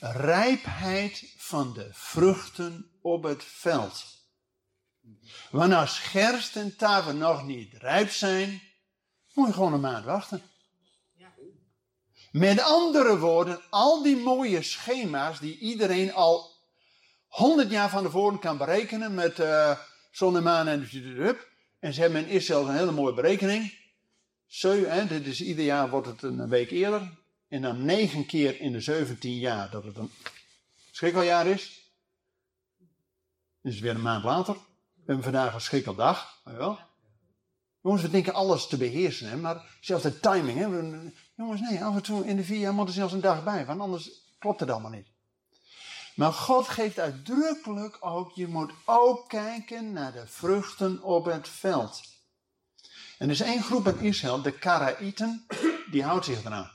[0.00, 4.04] rijpheid van de vruchten op het veld.
[5.50, 6.12] Want als
[6.54, 8.62] en taven nog niet rijp zijn,
[9.32, 10.42] moet je gewoon een maand wachten.
[12.32, 16.50] Met andere woorden, al die mooie schema's die iedereen al
[17.26, 19.78] honderd jaar van tevoren kan berekenen met uh,
[20.10, 20.88] zon en maan en.
[21.78, 23.78] En ze hebben in Israël een hele mooie berekening.
[24.46, 27.10] Zo, dit is ieder jaar wordt het een week eerder.
[27.48, 30.10] En dan negen keer in de 17 jaar dat het een
[30.90, 31.83] schrikkeljaar is.
[33.64, 34.54] Dus weer een maand later.
[34.54, 36.40] We hebben vandaag een schrikkeldag.
[36.44, 36.78] Wel.
[37.80, 40.58] Jongens, we denken alles te beheersen, hè, maar zelfs de timing.
[40.58, 40.64] Hè,
[41.36, 43.66] jongens, nee, af en toe in de vier jaar moet er zelfs een dag bij,
[43.66, 45.06] want anders klopt het allemaal niet.
[46.14, 52.00] Maar God geeft uitdrukkelijk ook, je moet ook kijken naar de vruchten op het veld.
[53.18, 55.46] En er is één groep in Israël, de Karaïten,
[55.90, 56.70] die houdt zich eraan.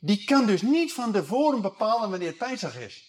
[0.00, 3.07] Die kan dus niet van tevoren bepalen wanneer het is.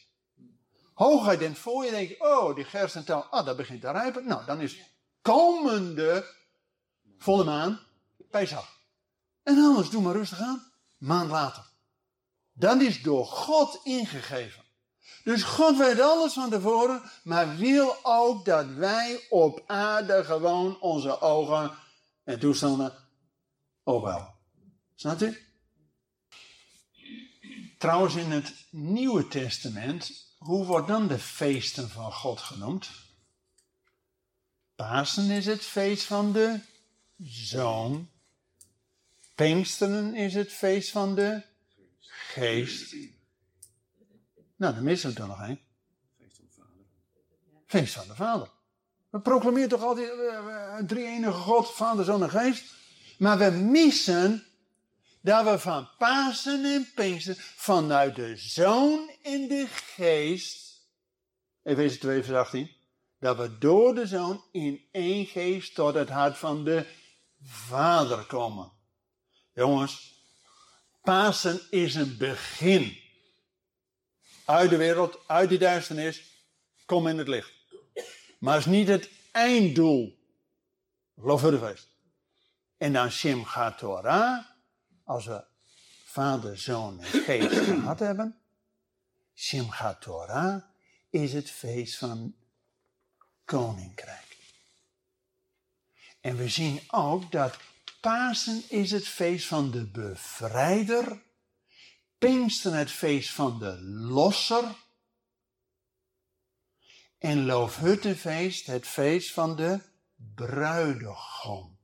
[1.00, 4.28] Hooguit in voor je denkt, oh, die gerst en tel, ah, dat begint te rijpen.
[4.28, 4.80] Nou, dan is
[5.22, 6.26] komende
[7.18, 7.80] volle maan
[8.30, 8.78] Pesach.
[9.44, 11.64] En anders, doe maar rustig aan, maand later.
[12.54, 14.64] Dat is door God ingegeven.
[15.24, 21.22] Dus God weet alles van tevoren, maar wil ook dat wij op aarde gewoon onze
[21.22, 21.72] ogen
[22.24, 22.94] En toestanden
[23.84, 24.34] ook wel.
[24.96, 25.38] Snap u?
[27.78, 32.90] Trouwens, in het Nieuwe Testament, hoe wordt dan de feesten van God genoemd?
[34.76, 36.60] Pasen is het feest van de
[37.24, 38.10] Zoon.
[39.36, 41.42] Pinksteren is het feest van de
[42.00, 42.96] Geest.
[44.56, 45.60] Nou, dan missen we er nog één.
[47.66, 48.50] Feest van de Vader.
[49.10, 52.74] We proclameren toch altijd uh, een drie-enige God, Vader, Zoon en Geest.
[53.18, 54.49] Maar we missen
[55.22, 60.88] dat we van Pasen en Pinkster vanuit de Zoon in de Geest,
[61.64, 62.72] Efeze 2 vers 18,
[63.20, 66.86] dat we door de Zoon in één geest tot het hart van de
[67.42, 68.72] Vader komen.
[69.54, 70.24] Jongens,
[71.02, 72.98] Pasen is een begin.
[74.46, 76.24] Uit de wereld, uit die duisternis,
[76.86, 77.52] kom in het licht.
[78.40, 80.18] Maar het is niet het einddoel.
[81.60, 81.88] feest.
[82.78, 84.46] En dan Shimcha Torah,
[85.10, 85.44] als we
[86.06, 88.40] Vader, Zoon en Geest gehad hebben.
[89.36, 90.64] Shimcha Torah
[91.10, 92.36] is het feest van
[93.46, 94.38] koninkrijk.
[96.22, 97.58] En we zien ook dat
[98.02, 101.22] Pasen is het feest van de bevrijder.
[102.18, 104.76] Pinksten het feest van de losser.
[107.18, 109.80] En Loofhuttenfeest het feest van de
[110.36, 111.78] bruidegom.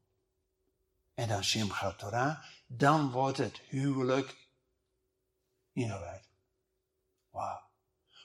[1.13, 4.47] En dan Simchat Torah, dan wordt het huwelijk
[5.73, 6.29] ingewijd.
[7.29, 7.63] Wauw.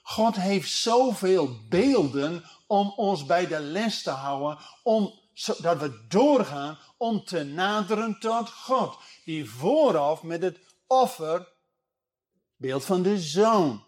[0.03, 6.77] God heeft zoveel beelden om ons bij de les te houden, om, zodat we doorgaan
[6.97, 8.97] om te naderen tot God.
[9.25, 11.47] Die vooraf met het offer,
[12.55, 13.83] beeld van de zoon.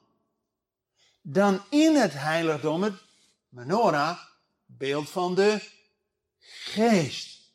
[1.22, 3.02] Dan in het heiligdom het
[3.50, 4.20] menorah,
[4.66, 5.70] beeld van de
[6.40, 7.52] geest.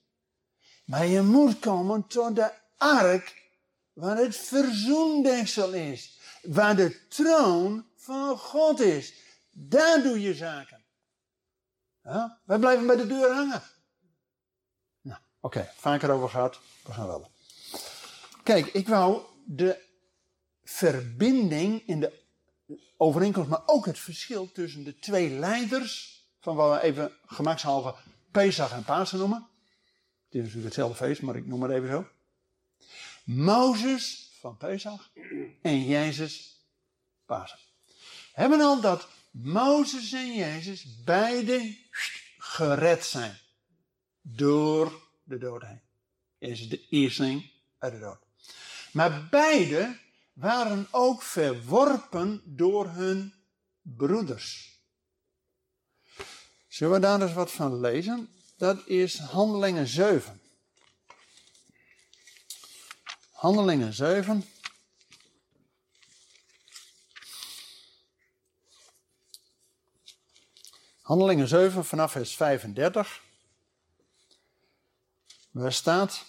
[0.84, 3.50] Maar je moet komen tot de ark
[3.92, 6.18] waar het verzoendeksel is.
[6.42, 9.14] Waar de troon van God is.
[9.50, 10.84] Daar doe je zaken.
[12.02, 12.40] Ja?
[12.44, 13.62] Wij blijven bij de deur hangen.
[15.00, 16.60] Nou, oké, vaker over gehad.
[16.84, 17.30] We gaan wel.
[18.42, 19.84] Kijk, ik wou de
[20.62, 22.26] verbinding in de
[22.96, 27.94] overeenkomst, maar ook het verschil tussen de twee leiders, van wat we even gemakshalve
[28.30, 29.48] Pesach en Pasen noemen.
[30.24, 32.06] Het is natuurlijk hetzelfde feest, maar ik noem het even zo.
[33.28, 35.10] Mozes van Pesach
[35.62, 36.64] en Jezus
[37.26, 37.58] Pasen.
[38.32, 41.76] Hebben al dat Mozes en Jezus beide
[42.38, 43.38] gered zijn.
[44.20, 45.80] Door de dood heen.
[46.38, 48.18] Jezus de eersteling uit de dood.
[48.92, 49.98] Maar beide
[50.32, 53.34] waren ook verworpen door hun
[53.82, 54.76] broeders.
[56.68, 58.28] Zullen we daar eens wat van lezen?
[58.56, 60.40] Dat is Handelingen 7.
[63.38, 64.44] Handelingen 7.
[71.00, 73.22] Handelingen 7 vanaf vers 35.
[75.50, 76.24] Waar staat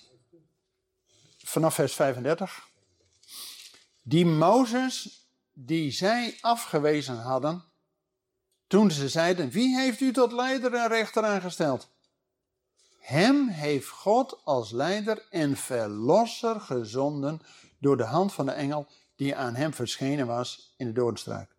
[1.38, 2.68] vanaf vers 35.
[4.02, 7.64] Die Mozes, die zij afgewezen hadden,
[8.68, 11.90] toen ze zeiden, wie heeft u tot leider en rechter aangesteld?
[13.00, 17.42] Hem heeft God als leider en verlosser gezonden
[17.80, 21.56] door de hand van de engel die aan hem verschenen was in de doornstruik.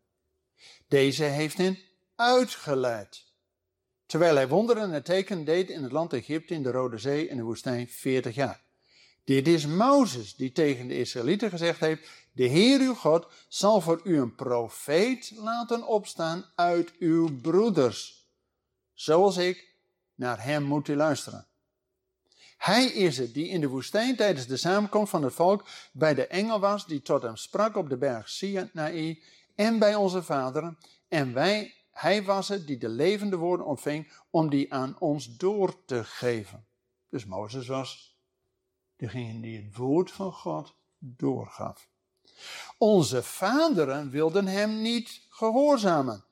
[0.88, 1.78] Deze heeft hen
[2.16, 3.24] uitgeleid.
[4.06, 7.36] Terwijl hij wonderen en tekenen deed in het land Egypte, in de Rode Zee en
[7.36, 8.62] de woestijn 40 jaar.
[9.24, 14.00] Dit is Mozes die tegen de Israëlieten gezegd heeft: De Heer uw God zal voor
[14.04, 18.28] u een profeet laten opstaan uit uw broeders.
[18.92, 19.69] Zoals ik
[20.20, 21.46] naar hem moet u luisteren.
[22.56, 26.26] Hij is het die in de woestijn tijdens de samenkomst van het volk bij de
[26.26, 29.22] engel was die tot hem sprak op de berg Sinaï
[29.54, 30.78] en bij onze vaderen.
[31.08, 35.84] En wij, hij was het die de levende woorden ontving om die aan ons door
[35.84, 36.66] te geven.
[37.08, 38.18] Dus Mozes was
[38.96, 41.88] degene die het woord van God doorgaf.
[42.78, 46.24] Onze vaderen wilden hem niet gehoorzamen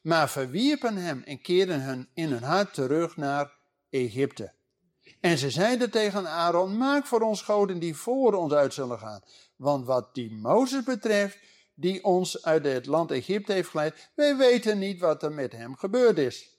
[0.00, 3.52] maar verwierpen hem en keerden hun in hun hart terug naar
[3.90, 4.52] Egypte.
[5.20, 9.22] En ze zeiden tegen Aaron, maak voor ons goden die voor ons uit zullen gaan.
[9.56, 11.38] Want wat die Mozes betreft,
[11.74, 15.76] die ons uit het land Egypte heeft geleid, wij weten niet wat er met hem
[15.76, 16.58] gebeurd is.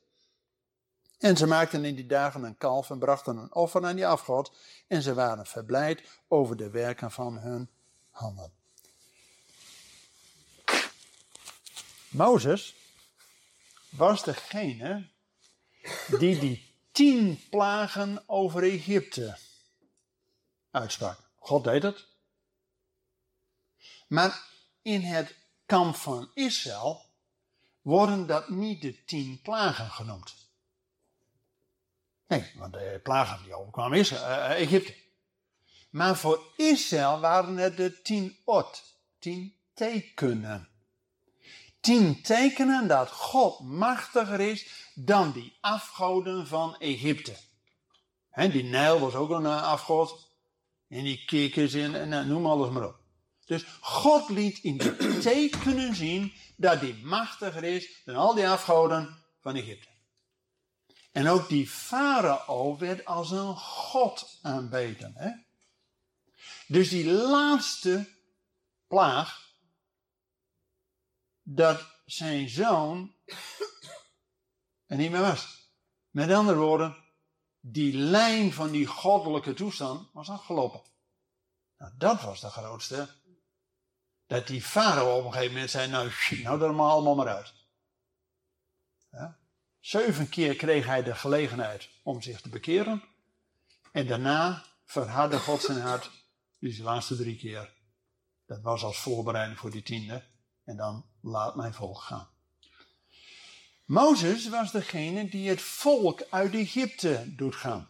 [1.19, 4.51] En ze maakten in die dagen een kalf en brachten een offer aan die afgod.
[4.87, 7.69] En ze waren verblijd over de werken van hun
[8.09, 8.51] handen.
[12.09, 12.75] Mozes
[13.91, 15.09] was degene
[16.19, 19.37] die die tien plagen over Egypte
[20.71, 21.19] uitsprak.
[21.35, 22.07] God deed het.
[24.07, 24.43] Maar
[24.81, 25.35] in het
[25.65, 27.05] kamp van Israël
[27.81, 30.35] worden dat niet de tien plagen genoemd.
[32.27, 34.95] Nee, want de plagen die overkwamen Israël, uh, Egypte.
[35.89, 38.83] Maar voor Israël waren het de tien ot,
[39.19, 40.70] tien tekenen.
[41.81, 47.35] Tien tekenen dat God machtiger is dan die afgoden van Egypte.
[48.35, 50.29] Die Nijl was ook een uh, afgod.
[50.87, 52.99] En die kikkers en, en noem alles maar op.
[53.45, 59.23] Dus God liet in de tekenen zien dat hij machtiger is dan al die afgoden
[59.39, 59.87] van Egypte.
[61.11, 65.13] En ook die farao werd als een god aanbeten.
[65.15, 65.29] Hè?
[66.67, 68.09] Dus die laatste
[68.87, 69.50] plaag,
[71.55, 73.15] dat zijn zoon
[74.85, 75.69] er niet meer was.
[76.09, 76.97] Met andere woorden,
[77.59, 80.81] die lijn van die goddelijke toestand was afgelopen.
[81.77, 83.09] Nou, dat was de grootste.
[84.25, 86.11] Dat die farao op een gegeven moment zei, nou,
[86.43, 87.53] nou dat maar allemaal maar uit.
[89.11, 89.37] Ja?
[89.79, 93.03] Zeven keer kreeg hij de gelegenheid om zich te bekeren.
[93.91, 96.11] En daarna verhardde God zijn hart.
[96.59, 97.73] Dus de laatste drie keer.
[98.45, 100.23] Dat was als voorbereiding voor die tiende.
[100.63, 102.27] En dan laat volk gaan.
[103.85, 107.89] Mozes was degene die het volk uit Egypte doet gaan.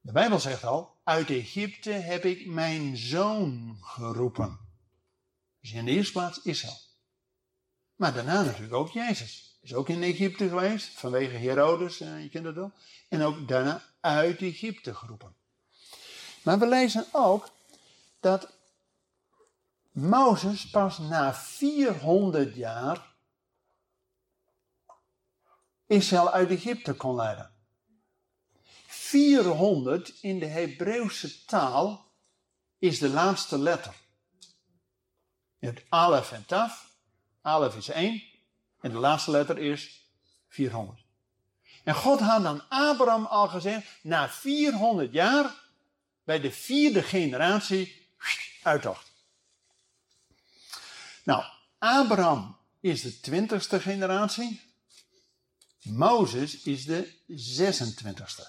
[0.00, 4.58] De Bijbel zegt al, uit Egypte heb ik mijn zoon geroepen.
[5.60, 6.78] Dus in de eerste plaats Israël.
[7.96, 9.58] Maar daarna natuurlijk ook Jezus.
[9.60, 12.72] Is ook in Egypte geweest, vanwege Herodes, eh, je kent het wel.
[13.08, 15.34] En ook daarna uit Egypte geroepen.
[16.42, 17.48] Maar we lezen ook
[18.20, 18.52] dat
[19.92, 23.14] Mozes pas na 400 jaar
[25.86, 27.50] Israël uit Egypte kon leiden.
[28.86, 32.12] 400 in de Hebreeuwse taal
[32.78, 33.94] is de laatste letter.
[35.58, 36.94] Je hebt Alef en Taf.
[37.42, 38.22] Alef is 1
[38.80, 40.10] en de laatste letter is
[40.48, 41.04] 400.
[41.84, 45.54] En God had aan Abraham al gezegd, na 400 jaar,
[46.24, 48.08] bij de vierde generatie,
[48.62, 49.09] uittocht.
[51.30, 51.44] Nou,
[51.78, 54.60] Abraham is de twintigste generatie.
[55.82, 58.42] Mozes is de 26ste.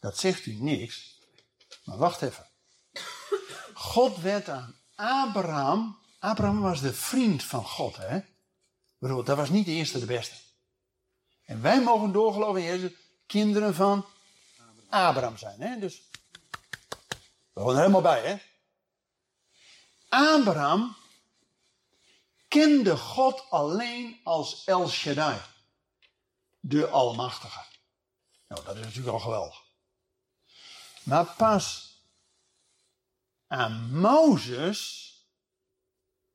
[0.00, 1.18] Dat zegt u niks.
[1.84, 2.46] Maar wacht even.
[3.74, 5.98] God werd aan Abraham.
[6.18, 8.20] Abraham was de vriend van God, hè?
[8.98, 10.34] Bedoel, dat was niet de eerste de beste.
[11.44, 12.92] En wij mogen doorgeloven in Jezus,
[13.26, 14.06] kinderen van
[14.88, 15.78] Abraham zijn, hè?
[15.78, 16.02] Dus
[17.52, 18.36] we horen er helemaal bij, hè?
[20.08, 20.96] Abraham
[22.50, 25.40] kende God alleen als El Shaddai,
[26.60, 27.60] de Almachtige.
[28.48, 29.62] Nou, dat is natuurlijk al geweldig.
[31.02, 31.96] Maar pas
[33.46, 35.08] aan Mozes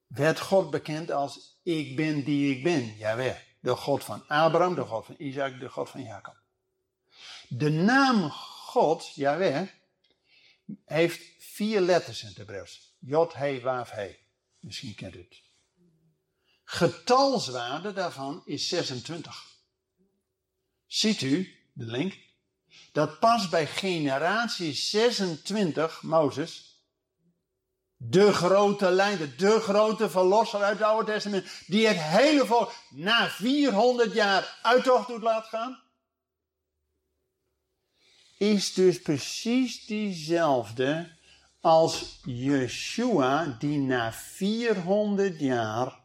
[0.08, 3.38] werd God bekend als ik ben die ik ben, Jawel.
[3.60, 6.38] De God van Abraham, de God van Isaac, de God van Jacob.
[7.48, 9.70] De naam God, Jawel,
[10.86, 12.96] heeft vier letters in het Hebreeuws.
[13.00, 14.18] Jod, He, Waf, He.
[14.60, 15.45] Misschien kent u het.
[16.66, 19.44] Getalswaarde daarvan is 26.
[20.86, 22.18] Ziet u de link?
[22.92, 26.84] Dat pas bij generatie 26, Mozes,
[27.98, 33.30] de grote leider, de grote verlosser uit het Oude Testament, die het hele volk na
[33.30, 35.84] 400 jaar uittocht doet laten gaan,
[38.38, 41.18] is dus precies diezelfde
[41.62, 46.05] als Yeshua, die na 400 jaar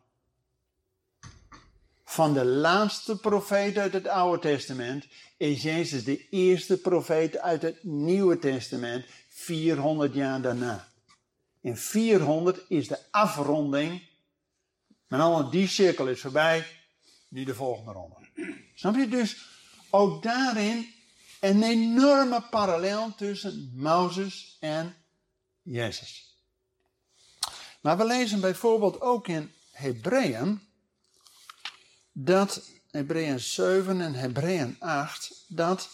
[2.11, 5.07] van de laatste profeet uit het Oude Testament
[5.37, 10.89] is Jezus de eerste profeet uit het Nieuwe Testament, 400 jaar daarna.
[11.61, 14.03] In 400 is de afronding,
[15.07, 16.67] met allemaal die cirkel is voorbij,
[17.29, 18.17] nu de volgende ronde.
[18.75, 19.47] Snap je dus?
[19.91, 20.87] Ook daarin
[21.41, 24.95] een enorme parallel tussen Mozes en
[25.63, 26.37] Jezus.
[27.81, 30.70] Maar we lezen bijvoorbeeld ook in Hebreeën
[32.13, 35.91] dat Hebreeën 7 en Hebreeën 8, dat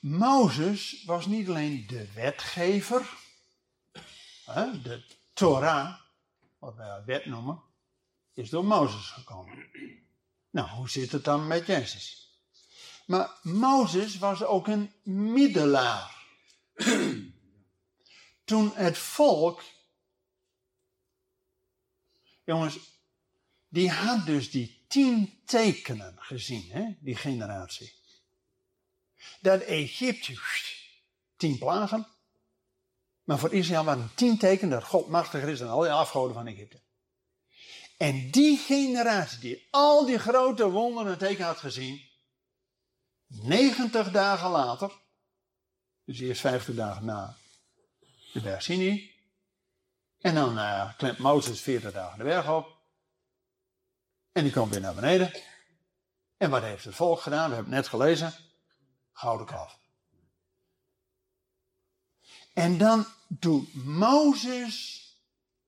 [0.00, 3.18] Mozes was niet alleen de wetgever,
[4.82, 6.00] de Torah,
[6.58, 7.62] wat wij wet noemen,
[8.32, 9.68] is door Mozes gekomen.
[10.50, 12.20] Nou, hoe zit het dan met Jezus?
[13.06, 16.24] Maar Mozes was ook een middelaar.
[18.44, 19.62] Toen het volk,
[22.44, 22.78] jongens,
[23.70, 26.96] die had dus die tien tekenen gezien, hè?
[27.00, 27.92] die generatie.
[29.40, 30.40] Dat Egypte,
[31.36, 32.06] tien plagen.
[33.24, 36.46] Maar voor Israël waren tien tekenen dat God machtiger is dan al die afgoden van
[36.46, 36.80] Egypte.
[37.96, 42.08] En die generatie die al die grote wonderen en tekenen had gezien,
[43.26, 44.92] 90 dagen later,
[46.04, 47.36] dus eerst 50 dagen na
[48.32, 49.14] de berg Sinai,
[50.20, 52.79] en dan uh, klemt Mozes 40 dagen de berg op,
[54.40, 55.32] en die komt weer naar beneden.
[56.36, 57.48] En wat heeft het volk gedaan?
[57.48, 58.34] We hebben het net gelezen.
[59.12, 59.78] Gouden kalf.
[62.52, 65.06] En dan doet Mozes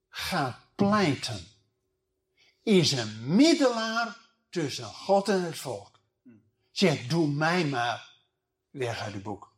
[0.08, 1.46] gaat pleiten.
[2.62, 4.16] Is een middelaar
[4.50, 6.00] tussen God en het volk.
[6.70, 8.12] Zeg, doe mij maar
[8.70, 9.52] weg uit het boek.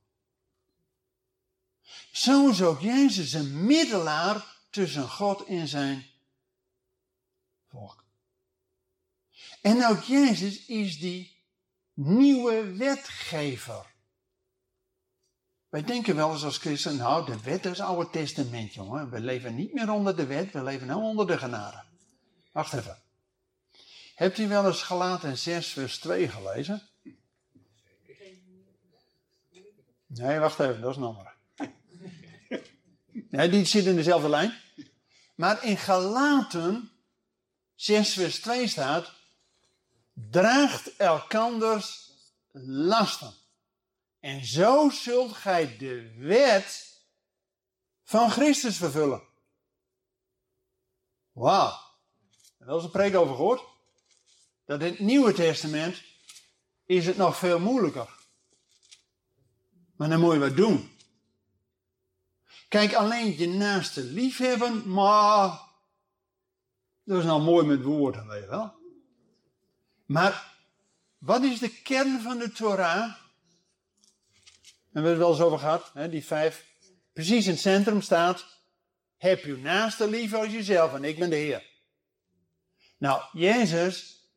[2.12, 6.06] Zo is ook Jezus een middelaar tussen God en zijn
[7.68, 8.03] volk.
[9.64, 11.36] En ook Jezus is die
[11.94, 13.86] nieuwe wetgever.
[15.68, 19.10] Wij denken wel eens als christen, nou, de wet is het Oude Testament, jongen.
[19.10, 21.82] We leven niet meer onder de wet, we leven nu onder de genade.
[22.52, 23.02] Wacht even.
[24.14, 26.82] Hebt u wel eens Galaten 6, vers 2 gelezen?
[30.06, 31.32] Nee, wacht even, dat is een andere.
[33.30, 34.54] Nee, die zit in dezelfde lijn.
[35.34, 36.90] Maar in Galaten
[37.74, 39.13] 6, vers 2 staat:
[40.14, 42.10] Draagt elkanders
[42.62, 43.34] lasten.
[44.20, 47.00] En zo zult gij de wet
[48.02, 49.22] van Christus vervullen.
[51.32, 51.80] Wauw.
[52.58, 53.62] Wel eens een preek over gehoord.
[54.64, 56.02] Dat in het Nieuwe Testament
[56.84, 58.08] is het nog veel moeilijker.
[59.96, 60.96] Maar dan moet je wat doen.
[62.68, 65.60] Kijk, alleen je naaste liefhebben, maar
[67.04, 68.83] dat is nou mooi met woorden, weet je wel.
[70.04, 70.54] Maar
[71.18, 73.02] wat is de kern van de Torah?
[74.94, 76.66] En we hebben het wel eens over gehad, hè, die vijf.
[77.12, 78.46] Precies in het centrum staat,
[79.16, 81.72] heb je naaste lief als jezelf en ik ben de Heer.
[82.98, 84.28] Nou, Jezus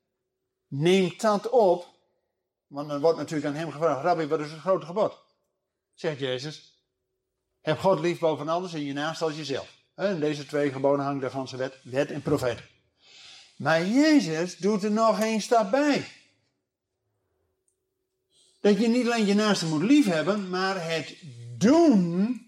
[0.68, 1.88] neemt dat op,
[2.68, 5.24] want dan wordt natuurlijk aan hem gevraagd, Rabbi, wat is het grote gebod?
[5.94, 6.86] Zegt Jezus,
[7.62, 9.76] heb God lief boven alles en je naast als jezelf.
[9.96, 12.64] En deze twee geboden hangen de ganse wet, wet en profeet.
[13.58, 16.08] Maar Jezus doet er nog één stap bij.
[18.60, 21.16] Dat je niet alleen je naaste moet liefhebben, maar het
[21.58, 22.42] doen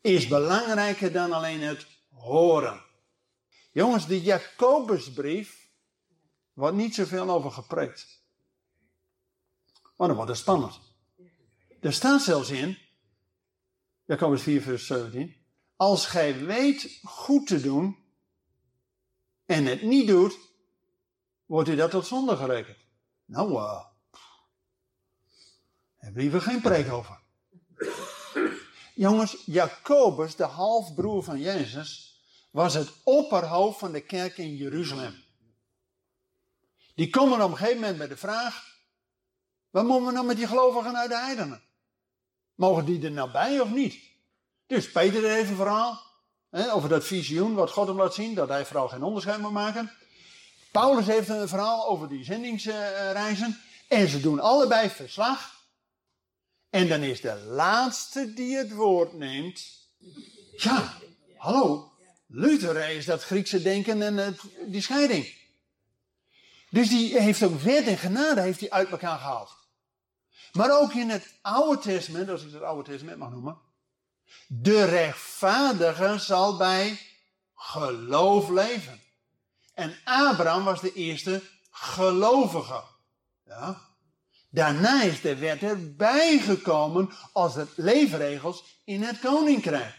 [0.00, 2.82] is belangrijker dan alleen het horen.
[3.72, 5.68] Jongens, de Jacobusbrief
[6.52, 8.22] wordt niet zoveel over gepreekt.
[9.96, 10.80] Maar dan wordt het spannend.
[11.80, 12.78] Er staat zelfs in,
[14.04, 15.34] Jacobus 4, vers 17.
[15.76, 18.03] Als gij weet goed te doen
[19.46, 20.38] en het niet doet,
[21.46, 22.78] wordt u dat tot zonde gerekend.
[23.24, 23.84] Nou, uh,
[25.96, 27.22] hebben we geen preek over.
[28.94, 32.20] Jongens, Jacobus, de halfbroer van Jezus,
[32.50, 35.22] was het opperhoofd van de kerk in Jeruzalem.
[36.94, 38.74] Die komen op een gegeven moment met de vraag:
[39.70, 41.62] wat moeten we nou met die gelovigen uit de heidenen?
[42.54, 44.12] Mogen die er nou bij of niet?
[44.66, 46.13] Dus Peter heeft een verhaal
[46.54, 49.90] over dat visioen wat God hem laat zien, dat hij vooral geen onderscheid moet maken.
[50.70, 53.60] Paulus heeft een verhaal over die zendingsreizen.
[53.88, 55.52] En ze doen allebei verslag.
[56.70, 59.88] En dan is de laatste die het woord neemt.
[60.56, 60.92] Ja,
[61.36, 61.92] hallo.
[62.26, 65.34] Luther is dat Griekse denken en het, die scheiding.
[66.70, 69.56] Dus die heeft ook wet en genade heeft hij uit elkaar gehaald.
[70.52, 73.58] Maar ook in het Oude Testament, als ik het Oude Testament mag noemen.
[74.46, 77.00] De rechtvaardige zal bij
[77.54, 79.00] geloof leven.
[79.74, 82.82] En Abraham was de eerste gelovige.
[83.44, 83.80] Ja?
[84.50, 89.94] Daarna is de wet erbij gekomen als het leefregels in het koninkrijk.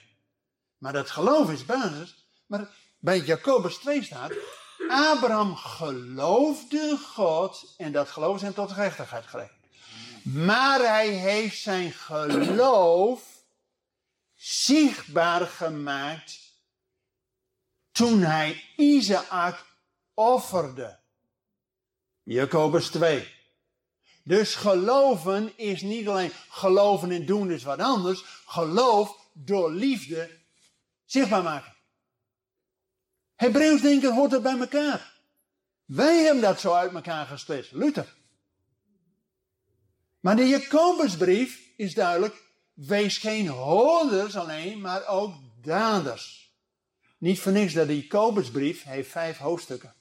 [0.78, 2.28] Maar dat geloof is basis.
[2.48, 2.70] Maar
[3.00, 4.32] bij Jacobus 2 staat,
[4.88, 9.60] Abraham geloofde God en dat geloof is hem tot gerechtigheid gerekend.
[10.24, 13.35] Maar hij heeft zijn geloof
[14.46, 16.40] zichtbaar gemaakt
[17.92, 19.66] toen hij Isaac
[20.14, 21.00] offerde.
[22.24, 23.34] Jacobus 2.
[24.24, 28.24] Dus geloven is niet alleen geloven en doen is wat anders.
[28.46, 30.40] Geloof door liefde
[31.06, 31.76] zichtbaar maken.
[33.36, 35.14] Hebreeuws denken hoort er bij elkaar.
[35.86, 37.72] Wij hebben dat zo uit elkaar gesplitst.
[37.72, 38.16] Luther.
[40.20, 42.44] Maar de Jacobusbrief is duidelijk.
[42.76, 46.54] Wees geen hoorders alleen, maar ook daders.
[47.18, 49.94] Niet voor niks dat de Jacobusbrief heeft vijf hoofdstukken.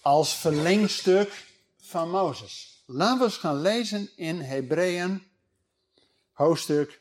[0.00, 1.44] als verlengstuk
[1.80, 2.82] van Mozes.
[2.86, 5.30] Laten we eens gaan lezen in Hebreeën,
[6.32, 7.00] hoofdstuk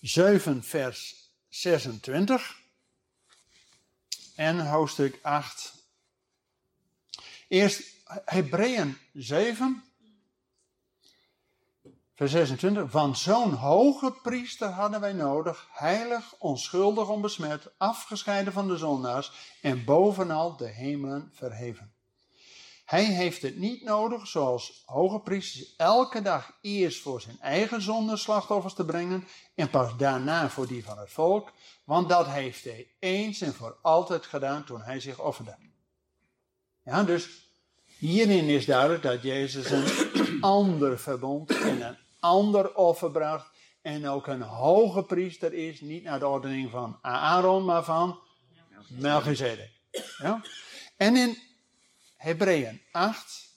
[0.00, 2.56] 7, vers 26
[4.34, 5.72] en hoofdstuk 8.
[7.48, 7.82] Eerst
[8.24, 9.84] Hebreeën 7,
[12.16, 12.92] vers 26.
[12.92, 19.84] Want zo'n hoge priester hadden wij nodig, heilig, onschuldig, onbesmet, afgescheiden van de zondaars en
[19.84, 21.94] bovenal de hemelen verheven.
[22.84, 28.16] Hij heeft het niet nodig, zoals hoge priesters, elke dag eerst voor zijn eigen zonde
[28.16, 31.52] slachtoffers te brengen en pas daarna voor die van het volk,
[31.84, 35.56] want dat heeft hij eens en voor altijd gedaan toen hij zich offerde.
[36.82, 37.50] Ja, dus
[37.98, 41.96] hierin is duidelijk dat Jezus een ander verbond en een
[42.26, 43.50] ander offer bracht
[43.82, 48.18] en ook een hoge priester is, niet naar de ordening van Aaron, maar van
[48.88, 49.70] Melchizedek.
[50.18, 50.42] Ja?
[50.96, 51.38] En in
[52.16, 53.48] Hebreeën 8,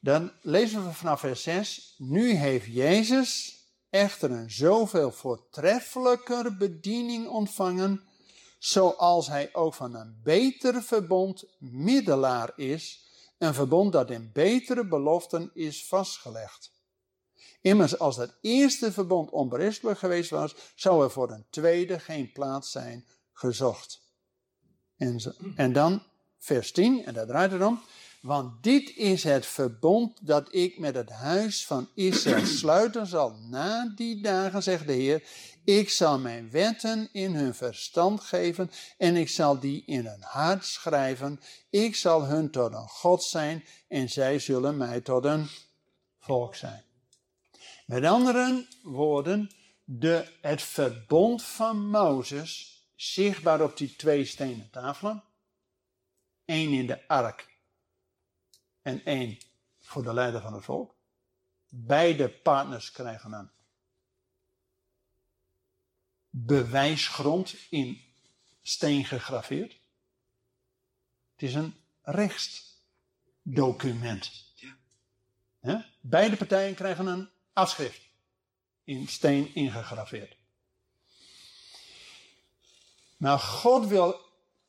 [0.00, 3.58] dan lezen we vanaf vers 6, nu heeft Jezus
[3.90, 8.02] echter een zoveel voortreffelijker bediening ontvangen,
[8.58, 13.02] zoals hij ook van een beter verbond middelaar is,
[13.38, 16.73] een verbond dat in betere beloften is vastgelegd.
[17.64, 22.70] Immers, als dat eerste verbond onberispelijk geweest was, zou er voor een tweede geen plaats
[22.70, 24.00] zijn gezocht.
[24.96, 26.02] En, zo, en dan
[26.38, 27.80] vers 10, en daar draait het om.
[28.20, 33.92] Want dit is het verbond dat ik met het huis van Israël sluiten zal na
[33.96, 35.22] die dagen, zegt de Heer.
[35.64, 40.64] Ik zal mijn wetten in hun verstand geven en ik zal die in hun hart
[40.64, 41.40] schrijven.
[41.70, 45.48] Ik zal hun tot een God zijn en zij zullen mij tot een
[46.18, 46.84] volk zijn.
[47.84, 49.50] Met andere woorden,
[49.84, 55.24] de, het verbond van Mozes, zichtbaar op die twee stenen tafelen,
[56.44, 57.58] één in de ark
[58.82, 59.38] en één
[59.78, 60.94] voor de leider van het volk.
[61.68, 63.50] Beide partners krijgen een
[66.30, 68.02] bewijsgrond in
[68.62, 69.72] steen gegraveerd.
[71.32, 74.52] Het is een rechtsdocument.
[75.60, 75.86] Ja.
[76.00, 78.00] Beide partijen krijgen een afschrift
[78.84, 80.36] in steen ingegraveerd.
[83.16, 84.20] Maar God wil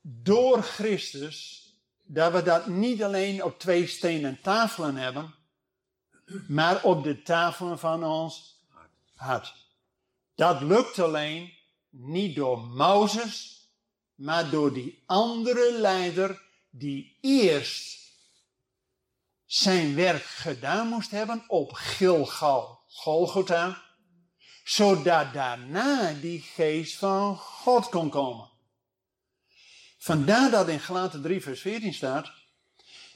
[0.01, 1.63] door Christus
[2.03, 5.35] dat we dat niet alleen op twee stenen tafelen hebben,
[6.47, 8.61] maar op de tafelen van ons
[9.15, 9.53] hart.
[10.35, 11.53] Dat lukt alleen
[11.89, 13.67] niet door Mozes,
[14.15, 17.95] maar door die andere leider die eerst
[19.45, 23.81] zijn werk gedaan moest hebben op Gilgal, Golgotha,
[24.63, 28.49] zodat daarna die geest van God kon komen.
[29.97, 32.31] Vandaar dat in Galaten 3 vers 14 staat,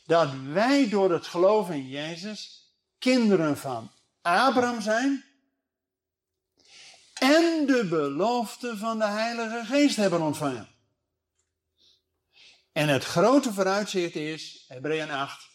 [0.05, 2.67] dat wij door het geloven in Jezus
[2.97, 5.23] kinderen van Abraham zijn
[7.13, 10.69] en de belofte van de Heilige Geest hebben ontvangen.
[12.71, 15.49] En het grote vooruitzicht is, Hebreeën 8,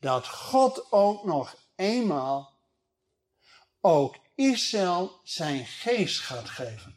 [0.00, 2.51] dat God ook nog eenmaal
[3.82, 6.96] ook Israël zijn geest gaat geven.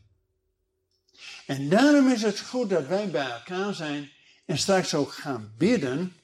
[1.45, 4.11] En daarom is het goed dat wij bij elkaar zijn
[4.45, 6.15] en straks ook gaan bidden.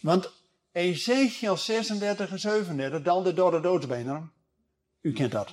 [0.00, 0.30] Want
[0.72, 4.32] Ezekiel 36 en 37, dalde door de doodsbeenderen.
[5.00, 5.52] U kent dat.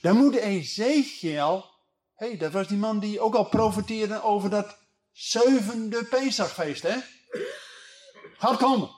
[0.00, 1.64] Dan moet Ezekiel,
[2.14, 4.76] hé, hey, dat was die man die ook al profeteerde over dat
[5.12, 6.96] zevende Pesachfeest, hè?
[8.38, 8.90] Gaat komen.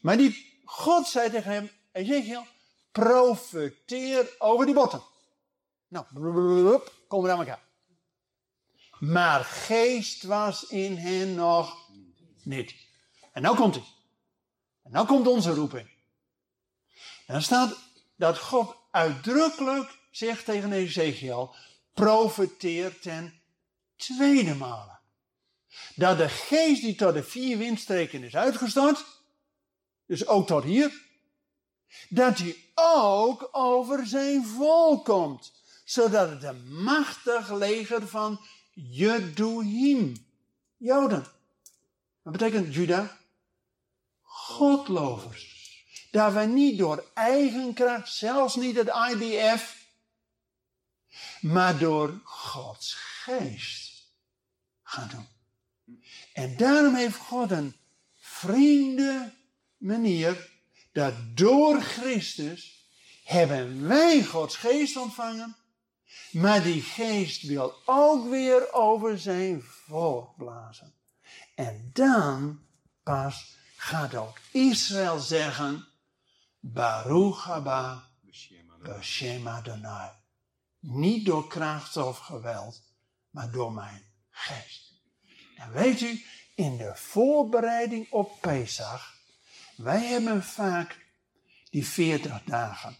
[0.00, 2.46] Maar die God zei tegen hem, Ezekiel,
[2.92, 5.02] profeteer over die botten.
[5.88, 6.06] Nou,
[7.08, 7.62] komen we aan elkaar.
[8.98, 11.90] Maar geest was in hen nog
[12.42, 12.74] niet.
[13.32, 13.84] En nou komt hij.
[14.82, 15.90] En nou komt onze roeping.
[17.26, 17.76] Dan staat
[18.16, 21.54] dat God uitdrukkelijk zegt tegen Ezekiel,
[21.92, 23.40] profeteer ten
[23.96, 25.00] tweede malen.
[25.94, 29.04] Dat de geest die tot de vier windstreken is uitgestort,
[30.12, 31.02] dus ook tot hier,
[32.08, 35.52] dat hij ook over zijn volk komt
[35.84, 38.40] zodat het een machtig leger van
[38.72, 40.26] Jeduhim,
[40.76, 41.26] Joden.
[42.22, 43.18] Wat betekent Juda?
[44.22, 45.84] Godlovers.
[46.10, 49.86] Dat we niet door eigen kracht, zelfs niet het IDF,
[51.40, 54.12] maar door Gods geest
[54.82, 55.28] gaan doen.
[56.32, 57.76] En daarom heeft God een
[58.18, 59.41] vrienden
[59.82, 60.50] manier
[60.92, 62.86] dat door Christus
[63.24, 65.56] hebben wij Gods geest ontvangen
[66.32, 70.94] Maar die geest wil ook weer over zijn volk blazen.
[71.54, 72.60] En dan
[73.02, 75.86] pas gaat ook Israël zeggen,
[76.60, 78.10] Baruch haba
[78.82, 80.10] B'Shem Adonai.
[80.78, 82.82] Niet door kracht of geweld,
[83.30, 84.92] maar door mijn geest.
[85.56, 86.24] En weet u,
[86.54, 89.11] in de voorbereiding op Pesach,
[89.82, 91.06] wij hebben vaak
[91.70, 92.96] die 40 dagen.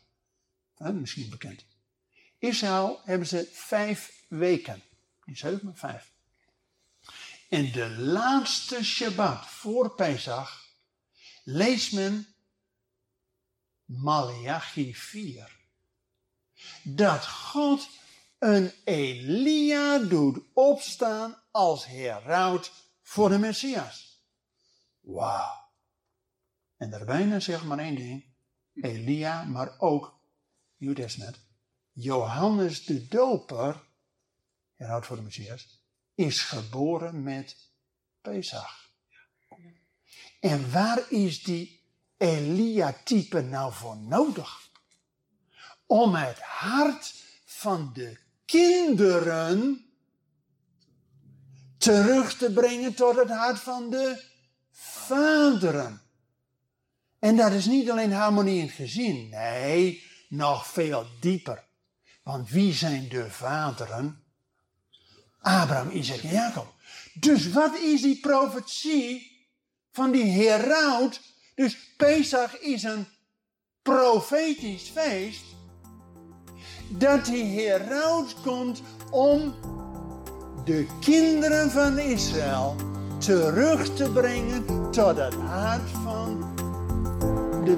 [0.76, 1.64] misschien bekend.
[2.39, 4.83] Israël hebben ze vijf weken.
[5.24, 6.11] Niet zeven, maar vijf.
[7.49, 10.66] En de laatste Shabbat voor Pesach
[11.45, 12.26] leest men
[13.85, 15.57] Malachi 4.
[16.83, 17.89] Dat God
[18.39, 22.72] een Elia doet opstaan als heraut
[23.03, 24.20] voor de Messias.
[25.01, 25.61] Wauw.
[26.83, 28.24] En daarbij zegt maar één ding.
[28.74, 30.20] Elia, maar ook,
[30.76, 31.39] Nieuw Testament,
[31.93, 33.83] Johannes de Doper,
[34.74, 35.83] heraut voor de Messias,
[36.14, 37.57] is geboren met
[38.20, 38.91] Pesach.
[40.41, 41.80] En waar is die
[42.16, 44.70] Elia-type nou voor nodig?
[45.87, 47.14] Om het hart
[47.45, 49.87] van de kinderen
[51.78, 54.24] terug te brengen tot het hart van de
[54.70, 56.03] vaderen.
[57.22, 61.64] En dat is niet alleen harmonie in het gezin, nee, nog veel dieper.
[62.22, 64.22] Want wie zijn de vaderen?
[65.40, 66.74] Abraham, Isaac en Jacob.
[67.14, 69.46] Dus wat is die profetie
[69.92, 71.20] van die heraut?
[71.54, 73.06] Dus Pesach is een
[73.82, 75.44] profetisch feest.
[76.88, 79.54] Dat die heraut komt om
[80.64, 82.76] de kinderen van Israël
[83.18, 86.52] terug te brengen tot het hart van
[87.64, 87.76] de.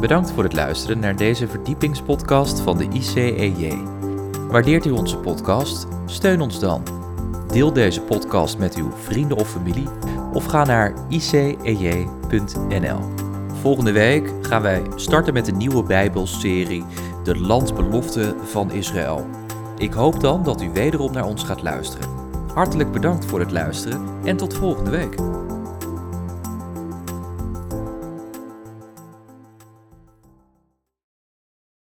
[0.00, 3.78] Bedankt voor het luisteren naar deze verdiepingspodcast van de ICEJ.
[4.48, 5.86] Waardeert u onze podcast?
[6.06, 6.82] Steun ons dan.
[7.48, 9.88] Deel deze podcast met uw vrienden of familie
[10.32, 12.98] of ga naar icej.nl.
[13.60, 16.84] Volgende week gaan wij starten met een nieuwe Bijbelserie,
[17.24, 19.26] De Landbelofte van Israël.
[19.76, 22.08] Ik hoop dan dat u wederom naar ons gaat luisteren.
[22.54, 25.14] Hartelijk bedankt voor het luisteren en tot volgende week.